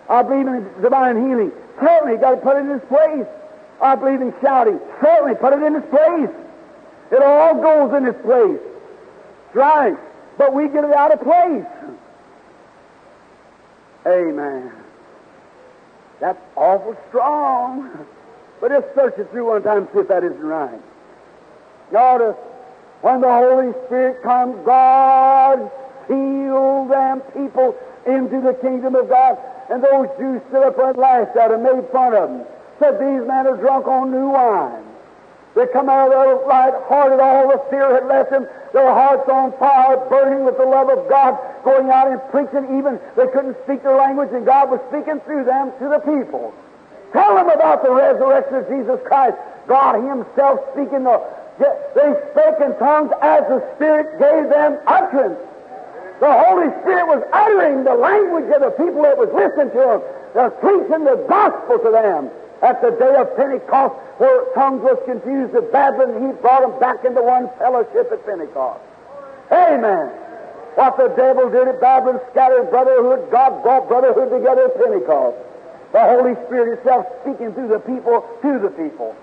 [0.08, 1.52] I believe in divine healing.
[1.80, 3.26] Certainly, you got to put it in its place.
[3.82, 4.80] I believe in shouting.
[5.02, 6.30] Certainly, put it in its place.
[7.12, 8.60] It all goes in its place.
[9.48, 9.98] That's right.
[10.42, 11.68] But we get it out of place.
[14.08, 14.72] Amen.
[16.20, 18.08] That's awful strong.
[18.60, 20.82] But just search it through one time and see if that isn't right.
[21.92, 22.36] Notice,
[23.02, 25.70] when the Holy Spirit comes, God
[26.08, 27.78] sealed them people
[28.08, 29.38] into the kingdom of God.
[29.70, 32.46] And those Jews stood up and laughed at them, made fun of them.
[32.80, 34.91] Said, These men are drunk on new wine.
[35.56, 39.52] They come out of there light-hearted, all the fear had left them, their hearts on
[39.60, 41.36] fire, burning with the love of God,
[41.66, 45.44] going out and preaching even, they couldn't speak their language, and God was speaking through
[45.44, 46.56] them to the people.
[47.12, 49.36] Tell them about the resurrection of Jesus Christ.
[49.68, 51.20] God Himself speaking the,
[51.60, 55.40] they spake in tongues as the Spirit gave them utterance.
[56.24, 60.02] The Holy Spirit was uttering the language of the people that was listening to them.
[60.34, 62.32] They're preaching the gospel to them
[62.62, 67.04] at the day of Pentecost, where tongues was confused with Babylon, he brought them back
[67.04, 68.82] into one fellowship at Pentecost.
[69.52, 70.14] Amen.
[70.76, 75.38] What the devil did at Babylon scattered brotherhood, God brought brotherhood together at Pentecost.
[75.92, 79.16] The Holy Spirit itself speaking through the people to the people.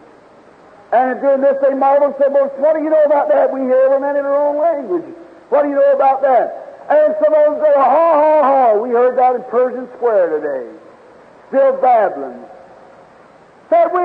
[0.92, 3.52] And during this they marveled and said, Well, what do you know about that?
[3.52, 5.14] We hear man in our own language.
[5.48, 6.84] What do you know about that?
[6.90, 8.72] And some of them say, Ha ha ha.
[8.76, 10.68] We heard that in Pershing Square today.
[11.48, 12.44] Still babbling.
[13.70, 14.00] Said we,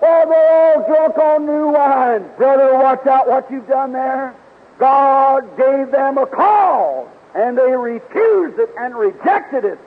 [0.00, 2.24] well, they're all drunk on new wine.
[2.36, 4.34] Brother, watch out what you've done there.
[4.78, 9.78] God gave them a call, and they refused it and rejected it.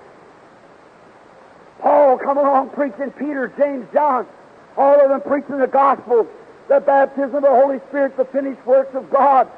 [1.79, 4.27] Paul come along preaching, Peter, James, John,
[4.77, 6.27] all of them preaching the gospel,
[6.67, 9.49] the baptism of the Holy Spirit, the finished works of God,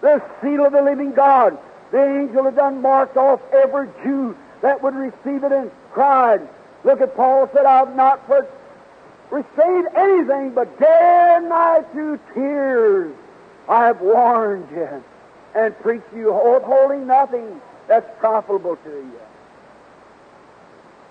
[0.00, 1.56] the seal of the living God.
[1.92, 6.46] The angel had done marked off every Jew that would receive it and cried.
[6.84, 8.46] Look at Paul said, I've not for
[9.30, 13.14] restrained anything but and night through tears.
[13.68, 15.04] I have warned you
[15.54, 19.20] and preached you holding nothing that's profitable to you.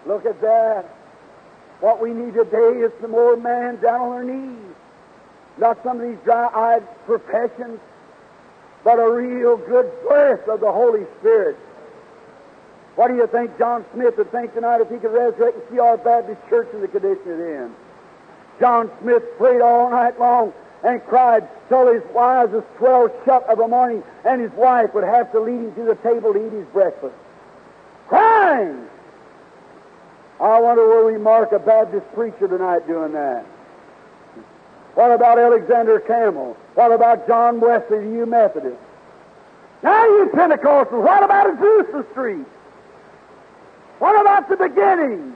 [0.06, 0.86] Look at that.
[1.80, 4.76] What we need today is some more man down on their knees.
[5.58, 7.80] Not some of these dry-eyed professions,
[8.84, 11.58] but a real good breath of the Holy Spirit.
[12.96, 15.80] What do you think John Smith would think tonight if he could resurrect and see
[15.80, 17.76] our Baptist church in the condition it's in?
[18.60, 20.54] John Smith prayed all night long
[20.84, 25.04] and cried till his eyes was swelled shut of a morning, and his wife would
[25.04, 27.16] have to lead him to the table to eat his breakfast.
[28.08, 28.86] Crying!
[30.40, 33.44] I wonder where we mark a Baptist preacher tonight doing that.
[34.94, 36.56] What about Alexander Campbell?
[36.76, 38.78] What about John Wesley, you Methodist?
[39.84, 42.46] Now you Pentecostals, what about Azusa Street?
[44.00, 45.36] What about the beginning?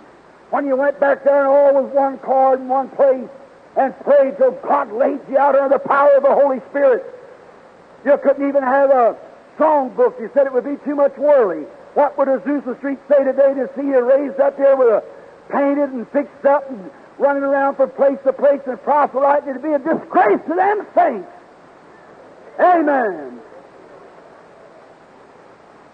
[0.51, 3.29] When you went back there and all was one chord in one place
[3.77, 7.05] and prayed till God laid you out under the power of the Holy Spirit.
[8.05, 9.15] You couldn't even have a
[9.57, 10.17] song book.
[10.19, 11.65] You said it would be too much worldly.
[11.93, 15.03] What would Azusa Street say today to see you raised up there with a
[15.49, 19.49] painted and fixed up and running around from place to place and proselyting?
[19.49, 21.29] It'd be a disgrace to them saints.
[22.59, 23.39] Amen.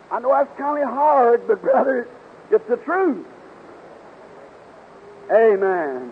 [0.10, 2.08] I know that's kind of hard, but brother,
[2.50, 3.26] it's the truth.
[5.32, 6.12] Amen.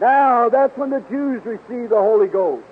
[0.00, 2.64] Now, that's when the Jews received the Holy Ghost.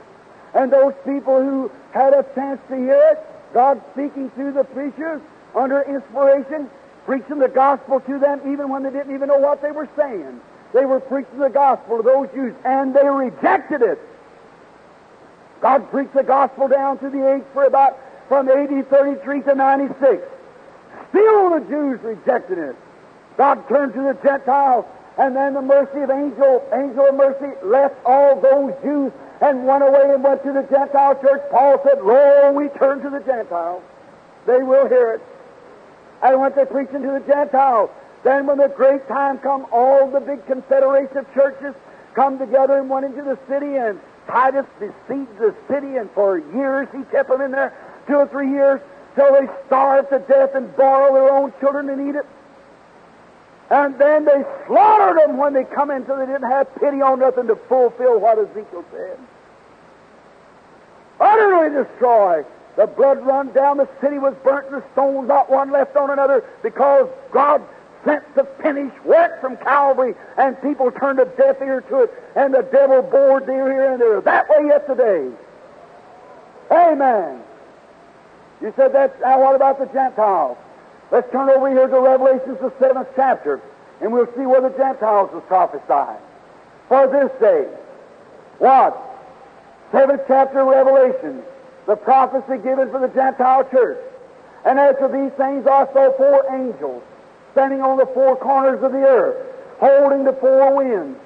[0.54, 5.20] And those people who had a chance to hear it, God speaking through the preachers
[5.54, 6.68] under inspiration,
[7.06, 10.40] preaching the gospel to them even when they didn't even know what they were saying.
[10.72, 13.98] They were preaching the gospel to those Jews, and they rejected it.
[15.60, 17.98] God preached the gospel down to the age for about
[18.28, 20.22] from AD 33 to 96.
[21.10, 22.76] Still the Jews rejected it.
[23.36, 24.86] God turned to the Gentiles
[25.18, 29.82] and then the mercy of angel, angel of mercy left all those Jews and went
[29.82, 31.42] away and went to the Gentile church.
[31.50, 33.82] Paul said, Lo, we turn to the Gentiles.
[34.46, 35.20] They will hear it.
[36.22, 37.90] And went they preaching to the Gentiles.
[38.24, 41.74] Then when the great time come, all the big confederation of churches
[42.14, 46.88] come together and went into the city and Titus besieged the city and for years
[46.92, 48.80] he kept them in there, two or three years,
[49.14, 52.26] till they starved to death and borrow their own children and eat it.
[53.72, 57.20] And then they slaughtered them when they come in so they didn't have pity on
[57.20, 59.18] nothing to fulfill what Ezekiel said.
[61.18, 62.44] Utterly destroyed.
[62.76, 66.44] The blood run down, the city was burnt, the stones not one left on another,
[66.62, 67.62] because God
[68.04, 72.52] sent the finished work from Calvary, and people turned a deaf ear to it, and
[72.52, 75.30] the devil bored their ear, and they're that way yet today.
[76.70, 77.40] Amen.
[78.60, 79.18] You said that.
[79.20, 80.58] Now, what about the Gentiles?
[81.12, 83.60] Let's turn over here to Revelations, the seventh chapter,
[84.00, 86.16] and we'll see where the Gentiles was prophesied.
[86.88, 87.68] For this day,
[88.58, 88.96] what?
[89.92, 91.42] Seventh chapter of Revelation,
[91.86, 93.98] the prophecy given for the Gentile church.
[94.64, 97.02] And after these things saw four angels
[97.52, 99.36] standing on the four corners of the earth,
[99.80, 101.18] holding the four winds.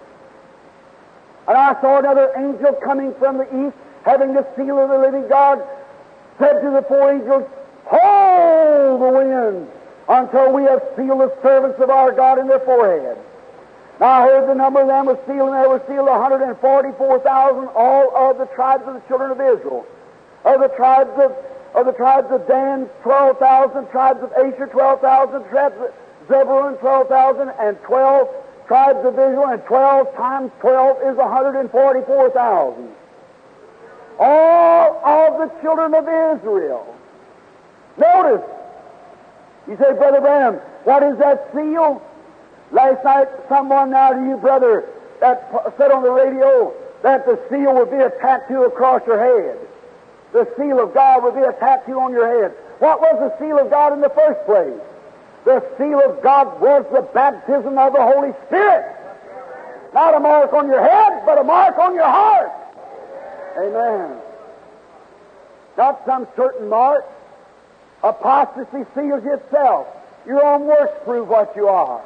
[1.46, 5.28] And I saw another angel coming from the east, having the seal of the living
[5.28, 5.62] God,
[6.40, 7.44] said to the four angels,
[7.84, 9.75] Hold the winds
[10.08, 13.18] until we have sealed the servants of our God in their forehead.
[13.98, 18.14] Now I heard the number of them was sealed, and there were sealed 144,000, all
[18.14, 19.86] of the tribes of the children of Israel.
[20.44, 21.32] Of the tribes of,
[21.74, 25.92] of the tribes of Dan, 12,000, tribes of Asher, 12,000, tribes of
[26.28, 28.28] Zebulun, 12,000, and 12
[28.66, 32.88] tribes of Israel, and 12 times 12 is 144,000.
[34.18, 36.94] All of the children of Israel.
[37.96, 38.44] Notice,
[39.68, 42.02] you say, Brother Branham, what is that seal?
[42.72, 44.88] Last night, someone now to you, brother,
[45.20, 49.58] that said on the radio that the seal would be a tattoo across your head.
[50.32, 52.52] The seal of God would be a tattoo on your head.
[52.78, 54.80] What was the seal of God in the first place?
[55.44, 58.92] The seal of God was the baptism of the Holy Spirit.
[59.94, 62.50] Not a mark on your head, but a mark on your heart.
[63.56, 64.18] Amen.
[65.78, 67.04] Not some certain mark.
[68.02, 69.86] Apostasy seals itself.
[70.26, 72.02] Your own works prove what you are.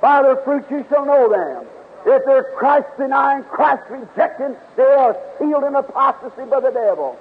[0.00, 1.66] By their fruits you shall know them.
[2.06, 7.18] If they're Christ denying, Christ rejecting, they are sealed in apostasy by the devil.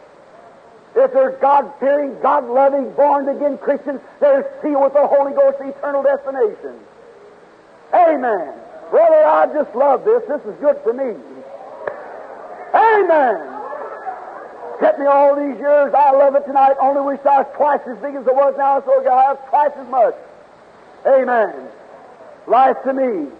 [0.95, 5.57] If they're God fearing, God loving, born again Christians, they're sealed with the Holy Ghost
[5.61, 6.79] eternal destination.
[7.93, 8.53] Amen.
[8.91, 10.23] Brother, I just love this.
[10.27, 11.15] This is good for me.
[12.75, 13.52] Amen.
[14.83, 15.93] Kept me all these years.
[15.93, 16.75] I love it tonight.
[16.81, 19.71] Only wish I was twice as big as I was now, so I have twice
[19.77, 20.13] as much.
[21.07, 21.69] Amen.
[22.47, 23.31] Life to me.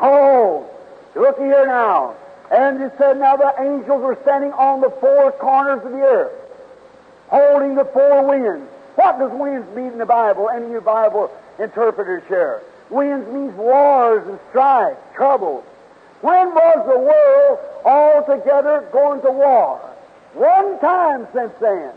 [0.00, 0.70] Oh,
[1.16, 2.14] look here now.
[2.52, 6.38] And it said, now the angels were standing on the four corners of the earth,
[7.26, 8.70] holding the four winds.
[8.94, 12.62] What does winds mean in the Bible and in your Bible interpreters share?
[12.90, 15.64] Winds means wars and strife, troubles.
[16.20, 19.80] When was the world altogether going to war?
[20.34, 21.92] One time since then.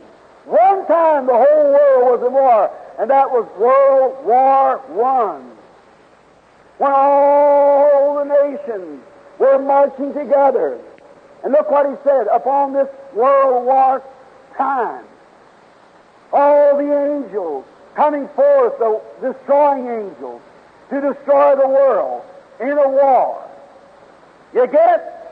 [0.46, 5.52] One time the whole world was in war, and that was World War One.
[6.78, 9.02] When all the nations
[9.40, 10.80] were marching together.
[11.44, 14.02] And look what he said, upon this World War
[14.58, 15.06] time,
[16.32, 17.66] all the angels
[17.96, 20.42] coming forth, the destroying angels,
[20.90, 22.24] to destroy the world
[22.60, 23.42] in a war.
[24.54, 25.23] You get it?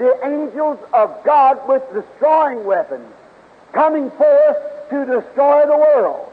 [0.00, 3.06] The angels of God with destroying weapons
[3.72, 4.56] coming forth
[4.88, 6.32] to destroy the world.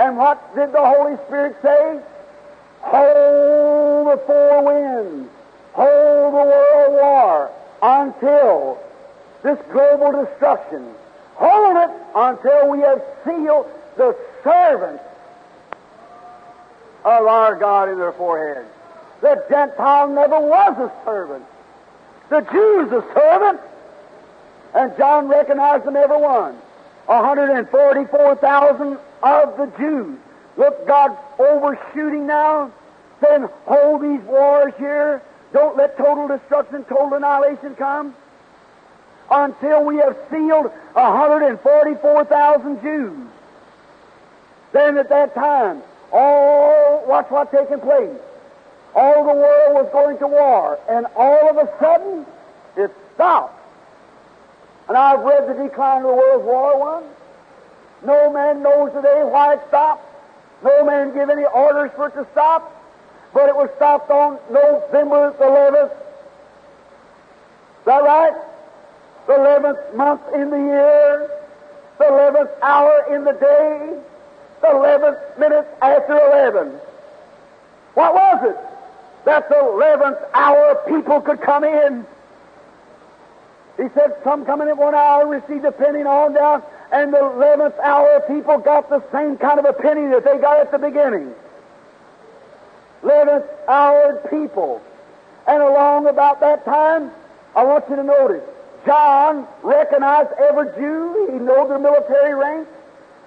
[0.00, 2.00] And what did the Holy Spirit say?
[2.80, 5.30] Hold the four winds,
[5.74, 7.50] hold the world war
[7.82, 8.82] until
[9.44, 10.84] this global destruction.
[11.36, 15.04] Hold it until we have sealed the servants
[17.04, 18.66] of our God in their foreheads.
[19.20, 21.44] The Gentile never was a servant.
[22.32, 23.60] The Jews a servant.
[24.72, 26.54] And John recognized them every one.
[27.04, 30.18] 144,000 of the Jews.
[30.56, 32.72] Look, God's overshooting now,
[33.20, 35.20] Then hold these wars here.
[35.52, 38.14] Don't let total destruction, total annihilation come
[39.30, 43.28] until we have sealed 144,000 Jews.
[44.72, 48.18] Then at that time, all, watch what's taking place.
[48.94, 52.26] All the world was going to war, and all of a sudden,
[52.76, 53.58] it stopped.
[54.88, 57.04] And I've read the decline of the World War One.
[58.04, 60.04] No man knows today why it stopped.
[60.62, 62.70] No man gave any orders for it to stop.
[63.32, 65.92] But it was stopped on November the 11th.
[67.80, 68.34] Is that right?
[69.26, 71.30] The 11th month in the year.
[71.98, 73.98] The 11th hour in the day.
[74.60, 76.68] The 11th minute after 11.
[77.94, 78.71] What was it?
[79.24, 82.04] That the 11th hour people could come in.
[83.76, 86.62] He said some coming in at one hour received a penny and on down,
[86.92, 90.60] and the 11th hour people got the same kind of a penny that they got
[90.60, 91.32] at the beginning.
[93.02, 94.82] 11th hour people.
[95.46, 97.10] And along about that time,
[97.56, 98.42] I want you to notice,
[98.86, 101.28] John recognized every Jew.
[101.32, 102.68] He knew their military rank.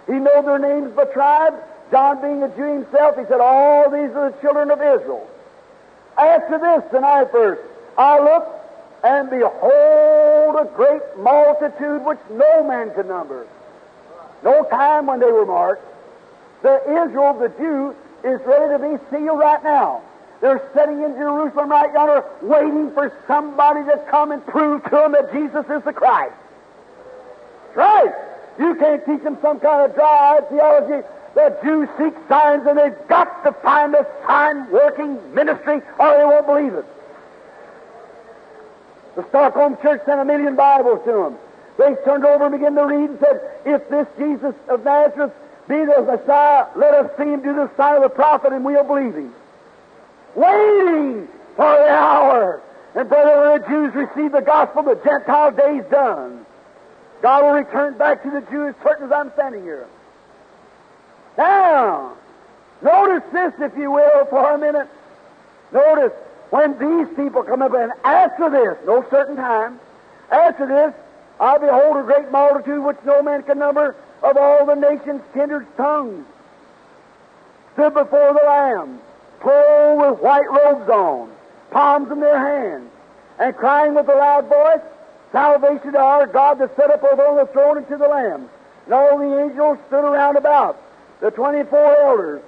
[0.07, 1.55] He knew their names by tribe.
[1.91, 5.27] John being a Jew himself, he said, all these are the children of Israel.
[6.17, 7.59] After this, tonight verse,
[7.97, 13.45] I looked, and behold a great multitude which no man could number.
[14.43, 15.83] No time when they were marked.
[16.61, 20.01] The Israel, the Jew, is ready to be sealed right now.
[20.41, 25.11] They're sitting in Jerusalem right yonder, waiting for somebody to come and prove to them
[25.13, 26.33] that Jesus is the Christ.
[27.73, 28.13] Right.
[28.57, 31.07] You can't teach them some kind of dry theology.
[31.35, 36.23] The Jews seek signs, and they've got to find a sign working ministry, or they
[36.23, 36.85] won't believe it.
[39.17, 41.37] The Stockholm Church sent a million Bibles to them.
[41.77, 45.33] They turned over and began to read and said, If this Jesus of Nazareth
[45.67, 48.85] be the Messiah, let us see him do the sign of the prophet, and we'll
[48.85, 49.33] believe him.
[50.35, 51.27] Waiting
[51.57, 52.61] for the hour.
[52.95, 56.45] And brother, when the Jews receive the gospel, the Gentile day's done.
[57.21, 59.87] God will return back to the Jewish church as I'm standing here.
[61.37, 62.13] Now,
[62.81, 64.87] notice this, if you will, for a minute.
[65.71, 66.13] Notice
[66.49, 69.79] when these people come up, and after this, no certain time,
[70.31, 70.93] after this,
[71.39, 75.67] I behold a great multitude which no man can number of all the nations, kindreds,
[75.75, 76.25] tongues,
[77.73, 78.99] stood before the Lamb,
[79.41, 81.29] clothed with white robes on,
[81.71, 82.89] palms in their hands,
[83.37, 84.81] and crying with a loud voice,
[85.35, 88.49] Salvation to our God that set up over on the throne and to the Lamb.
[88.85, 90.81] And all the angels stood around about,
[91.21, 92.41] the 24 elders,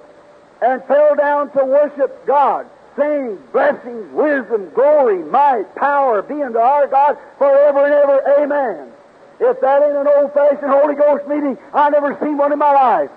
[0.62, 6.88] and fell down to worship God, saying, Blessings, wisdom, glory, might, power be unto our
[6.88, 8.42] God forever and ever.
[8.42, 8.92] Amen.
[9.40, 12.74] If that ain't an old fashioned Holy Ghost meeting, I never seen one in my
[12.74, 13.12] life.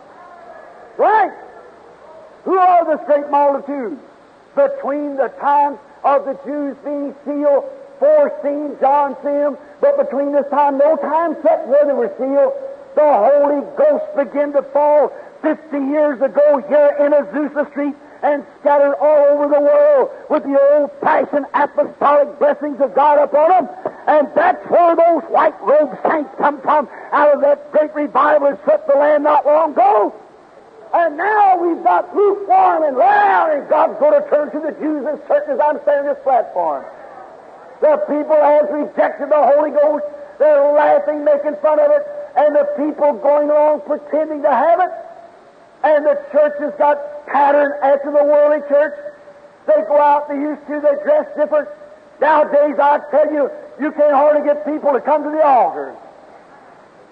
[0.98, 1.32] Right?
[2.44, 3.98] Who are this great multitude?
[4.54, 7.64] Between the times of the Jews being sealed,
[7.98, 12.52] foreseen, John them, but between this time, no time set where they were sealed,
[12.96, 15.12] the Holy Ghost began to fall
[15.42, 20.58] 50 years ago here in Azusa Street and scattered all over the world with the
[20.60, 23.68] old-fashioned apostolic blessings of God upon them.
[24.06, 28.62] And that's where those white robed saints come from, out of that great revival that
[28.64, 30.14] swept the land not long ago.
[30.92, 35.06] And now we've got lukewarm and round, and God's going to turn to the Jews
[35.06, 36.84] as certain as I'm standing this platform.
[37.80, 40.04] The people has rejected the Holy Ghost.
[40.38, 42.04] They're laughing, making fun of it,
[42.36, 44.90] and the people going along pretending to have it.
[45.82, 48.94] And the church has got patterned after the worldly church.
[49.66, 51.68] They go out, they used to, they dress different.
[52.20, 53.50] Nowadays, I tell you,
[53.80, 55.96] you can't hardly get people to come to the altar.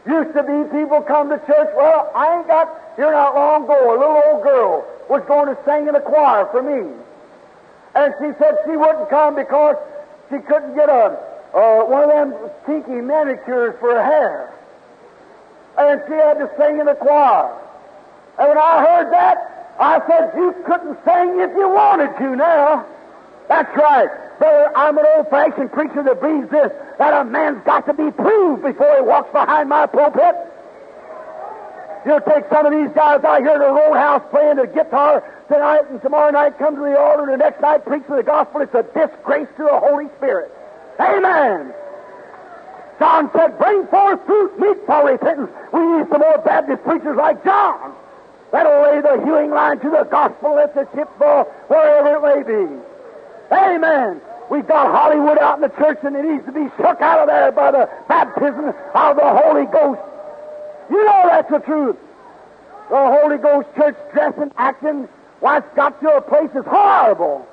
[0.06, 3.96] Used to be people come to church, well, I ain't got, here not long ago,
[3.96, 6.92] a little old girl was going to sing in a choir for me.
[7.94, 9.76] And she said she wouldn't come because
[10.28, 11.16] she couldn't get a,
[11.54, 12.34] uh, one of them
[12.66, 14.52] kinky manicures for her hair.
[15.78, 17.56] And she had to sing in the choir.
[18.38, 22.86] And when I heard that, I said, You couldn't sing if you wanted to now.
[23.48, 24.08] That's right.
[24.38, 28.10] Brother, I'm an old fashioned preacher that believes this that a man's got to be
[28.10, 30.36] proved before he walks behind my pulpit.
[32.06, 35.90] You'll take some of these guys out here in the roadhouse playing the guitar tonight
[35.90, 38.60] and tomorrow night come to the altar and the next night preach the gospel.
[38.60, 40.52] It's a disgrace to the Holy Spirit.
[41.00, 41.74] Amen.
[42.98, 45.50] John said, Bring forth fruit meet for repentance.
[45.72, 47.94] We need some more Baptist preachers like John.
[48.52, 52.82] That'll lay the hewing line to the gospel, let the ship wherever it may be.
[53.52, 54.20] Amen.
[54.50, 57.28] We've got Hollywood out in the church and it needs to be shook out of
[57.28, 60.00] there by the baptism of the Holy Ghost.
[60.90, 61.96] You know that's the truth.
[62.88, 65.08] The Holy Ghost church dressing, acting,
[65.40, 67.46] why it's got to a place is horrible.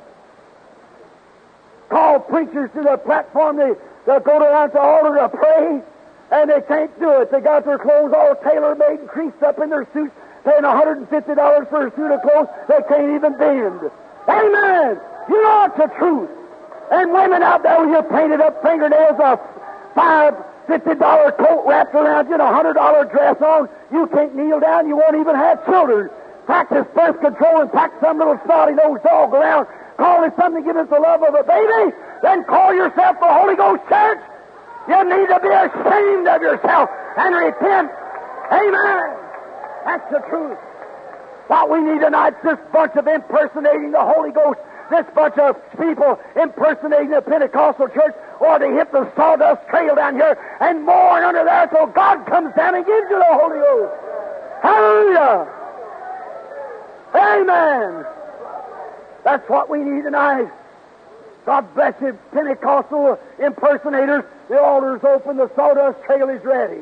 [1.89, 3.73] Call preachers to the platform, they,
[4.05, 5.81] they'll go down to the altar to pray,
[6.31, 7.31] and they can't do it.
[7.31, 10.15] They got their clothes all tailor-made and creased up in their suits,
[10.45, 11.09] paying $150
[11.69, 13.81] for a suit of clothes they can't even bend.
[14.29, 15.01] Amen!
[15.29, 16.29] You know it's the truth.
[16.91, 19.41] And women out there with your painted up fingernails, a
[19.95, 20.33] five
[20.67, 24.59] fifty dollar coat wrapped around you, and a hundred dollar dress on, you can't kneel
[24.59, 24.87] down.
[24.87, 26.09] You won't even have children.
[26.45, 29.65] Practice birth control and pack some little snotty nosed dog around,
[29.97, 31.95] calling it something to give us the love of a baby.
[32.21, 34.21] Then call yourself the Holy Ghost Church.
[34.87, 37.89] You need to be ashamed of yourself and repent.
[38.53, 39.24] Amen.
[39.85, 40.57] That's the truth.
[41.47, 44.59] What we need tonight is this bunch of impersonating the Holy Ghost
[44.89, 50.15] this bunch of people impersonating the Pentecostal church, or they hit the sawdust trail down
[50.15, 53.93] here and mourn under there till God comes down and gives you the Holy Ghost.
[54.61, 55.47] Hallelujah!
[57.15, 58.05] Amen!
[59.23, 60.51] That's what we need tonight.
[61.45, 64.23] God bless you, Pentecostal impersonators.
[64.49, 66.81] The altar's open, the sawdust trail is ready.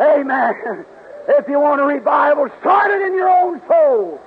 [0.00, 0.84] Amen.
[1.28, 4.20] If you want a revival, start it in your own soul.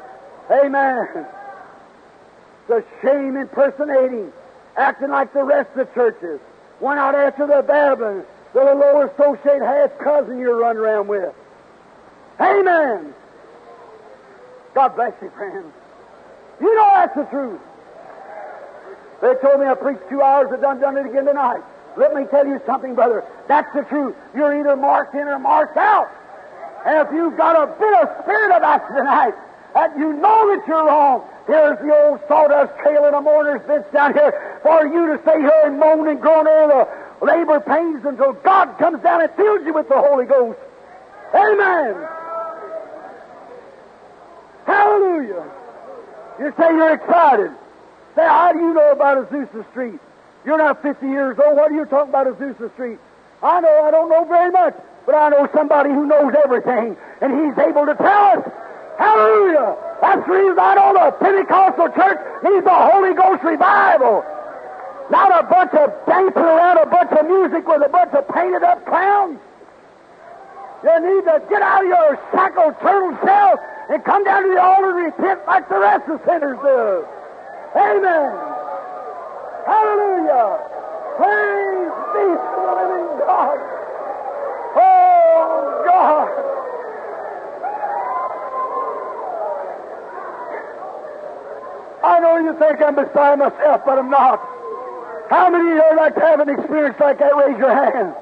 [0.51, 1.25] Amen
[2.69, 4.31] the shame impersonating,
[4.77, 6.39] acting like the rest of the churches.
[6.79, 8.23] Went out after the Babylon,
[8.53, 11.33] the lower associate half cousin you're run around with.
[12.39, 13.13] Amen.
[14.73, 15.73] God bless you, friends.
[16.61, 17.59] You know that's the truth.
[19.21, 21.61] They told me I preached two hours, I done done it again tonight.
[21.97, 23.25] Let me tell you something, brother.
[23.47, 24.15] That's the truth.
[24.33, 26.09] You're either marked in or marked out.
[26.85, 29.33] And if you've got a bit of spirit about you tonight,
[29.73, 33.87] that you know that you're wrong, Here's the old sawdust trail in a mourner's bench
[33.91, 36.85] down here for you to stay here and moan and groan over
[37.19, 40.59] the labor pains until God comes down and fills you with the Holy Ghost.
[41.33, 41.95] Amen.
[44.67, 45.43] Hallelujah.
[46.37, 47.49] You say you're excited.
[48.13, 49.99] Say, how do you know about Azusa Street?
[50.45, 51.57] You're not 50 years old.
[51.57, 52.99] What are you talking about Azusa Street?
[53.41, 54.75] I know I don't know very much,
[55.09, 58.45] but I know somebody who knows everything, and he's able to tell us.
[59.01, 59.73] Hallelujah.
[60.05, 64.21] That's the reason I know the Pentecostal church needs a Holy Ghost revival.
[65.09, 68.61] Not a bunch of dancing around a bunch of music with a bunch of painted
[68.61, 69.41] up clowns.
[70.85, 73.57] You need to get out of your shackled turtle shell
[73.89, 77.01] and come down to the altar and repent like the rest of sinners do.
[77.73, 78.29] Amen.
[79.65, 80.53] Hallelujah.
[81.17, 83.68] Praise be to the living God.
[92.03, 94.39] I know you think I'm beside myself, but I'm not.
[95.29, 97.35] How many of you like to have an experience like that?
[97.35, 98.15] Raise your hand.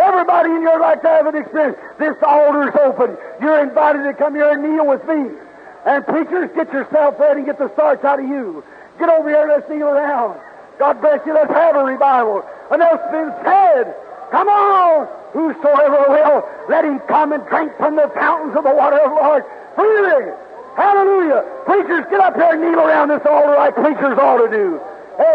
[0.00, 1.76] Everybody in your life to have an experience.
[1.98, 3.16] This altar's open.
[3.40, 5.36] You're invited to come here and kneel with me.
[5.84, 8.64] And preachers, get yourself ready and get the starch out of you.
[8.98, 10.38] Get over here, let's kneel down.
[10.78, 12.44] God bless you, let's have a revival.
[12.72, 13.96] Enough's been said.
[14.30, 15.19] Come on!
[15.32, 19.16] Whosoever will, let him come and drink from the fountains of the water of the
[19.16, 19.44] Lord
[19.76, 20.32] freely.
[20.76, 21.44] Hallelujah.
[21.66, 24.80] Preachers, get up here and kneel around this altar like preachers ought to do.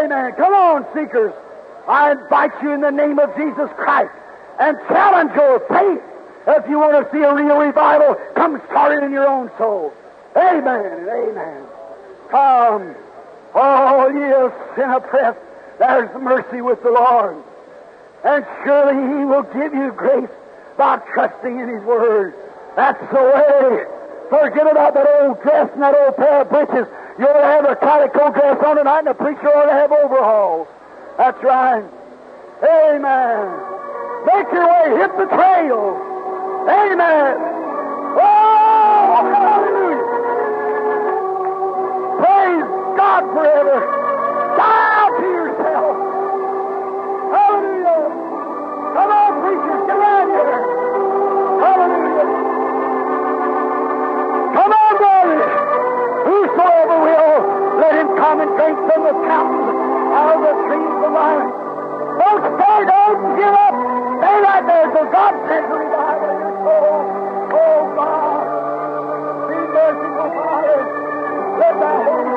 [0.02, 0.32] Amen.
[0.36, 1.32] Come on, seekers.
[1.88, 4.12] I invite you in the name of Jesus Christ
[4.58, 6.02] and challenge your faith.
[6.48, 9.92] If you want to see a real revival, come start it in your own soul.
[10.36, 11.62] Amen amen.
[12.30, 12.94] Come.
[13.54, 15.38] Oh, ye sin oppressed,
[15.78, 17.42] there's mercy with the Lord.
[18.24, 20.30] And surely He will give you grace
[20.76, 22.34] by trusting in His Word.
[22.76, 23.86] That's the way.
[24.28, 26.86] Forget about that old dress and that old pair of breeches.
[27.18, 29.92] You ought to have a calico dress on tonight, and the preacher ought to have
[29.92, 30.68] overalls.
[31.16, 31.84] That's right.
[32.62, 33.46] Amen.
[34.26, 34.98] Make your way.
[35.00, 35.96] Hit the trail.
[36.68, 37.36] Amen.
[38.18, 40.04] Oh, hallelujah.
[42.20, 42.66] Praise
[42.98, 43.80] God forever.
[44.56, 44.95] Die
[48.96, 50.56] Come on, preachers, get around here.
[51.60, 52.28] Hallelujah.
[54.56, 55.44] Come on, brothers.
[56.24, 57.36] Whosoever will,
[57.76, 59.76] let him come and drink from the fountains
[60.16, 61.44] out of the streams of life.
[62.24, 63.76] Don't stay, don't give up.
[64.16, 66.96] Stay right there till God sends revival in your soul.
[67.52, 68.44] Oh, God.
[69.44, 70.80] Be merciful, Father.
[71.60, 72.35] Let thy Holy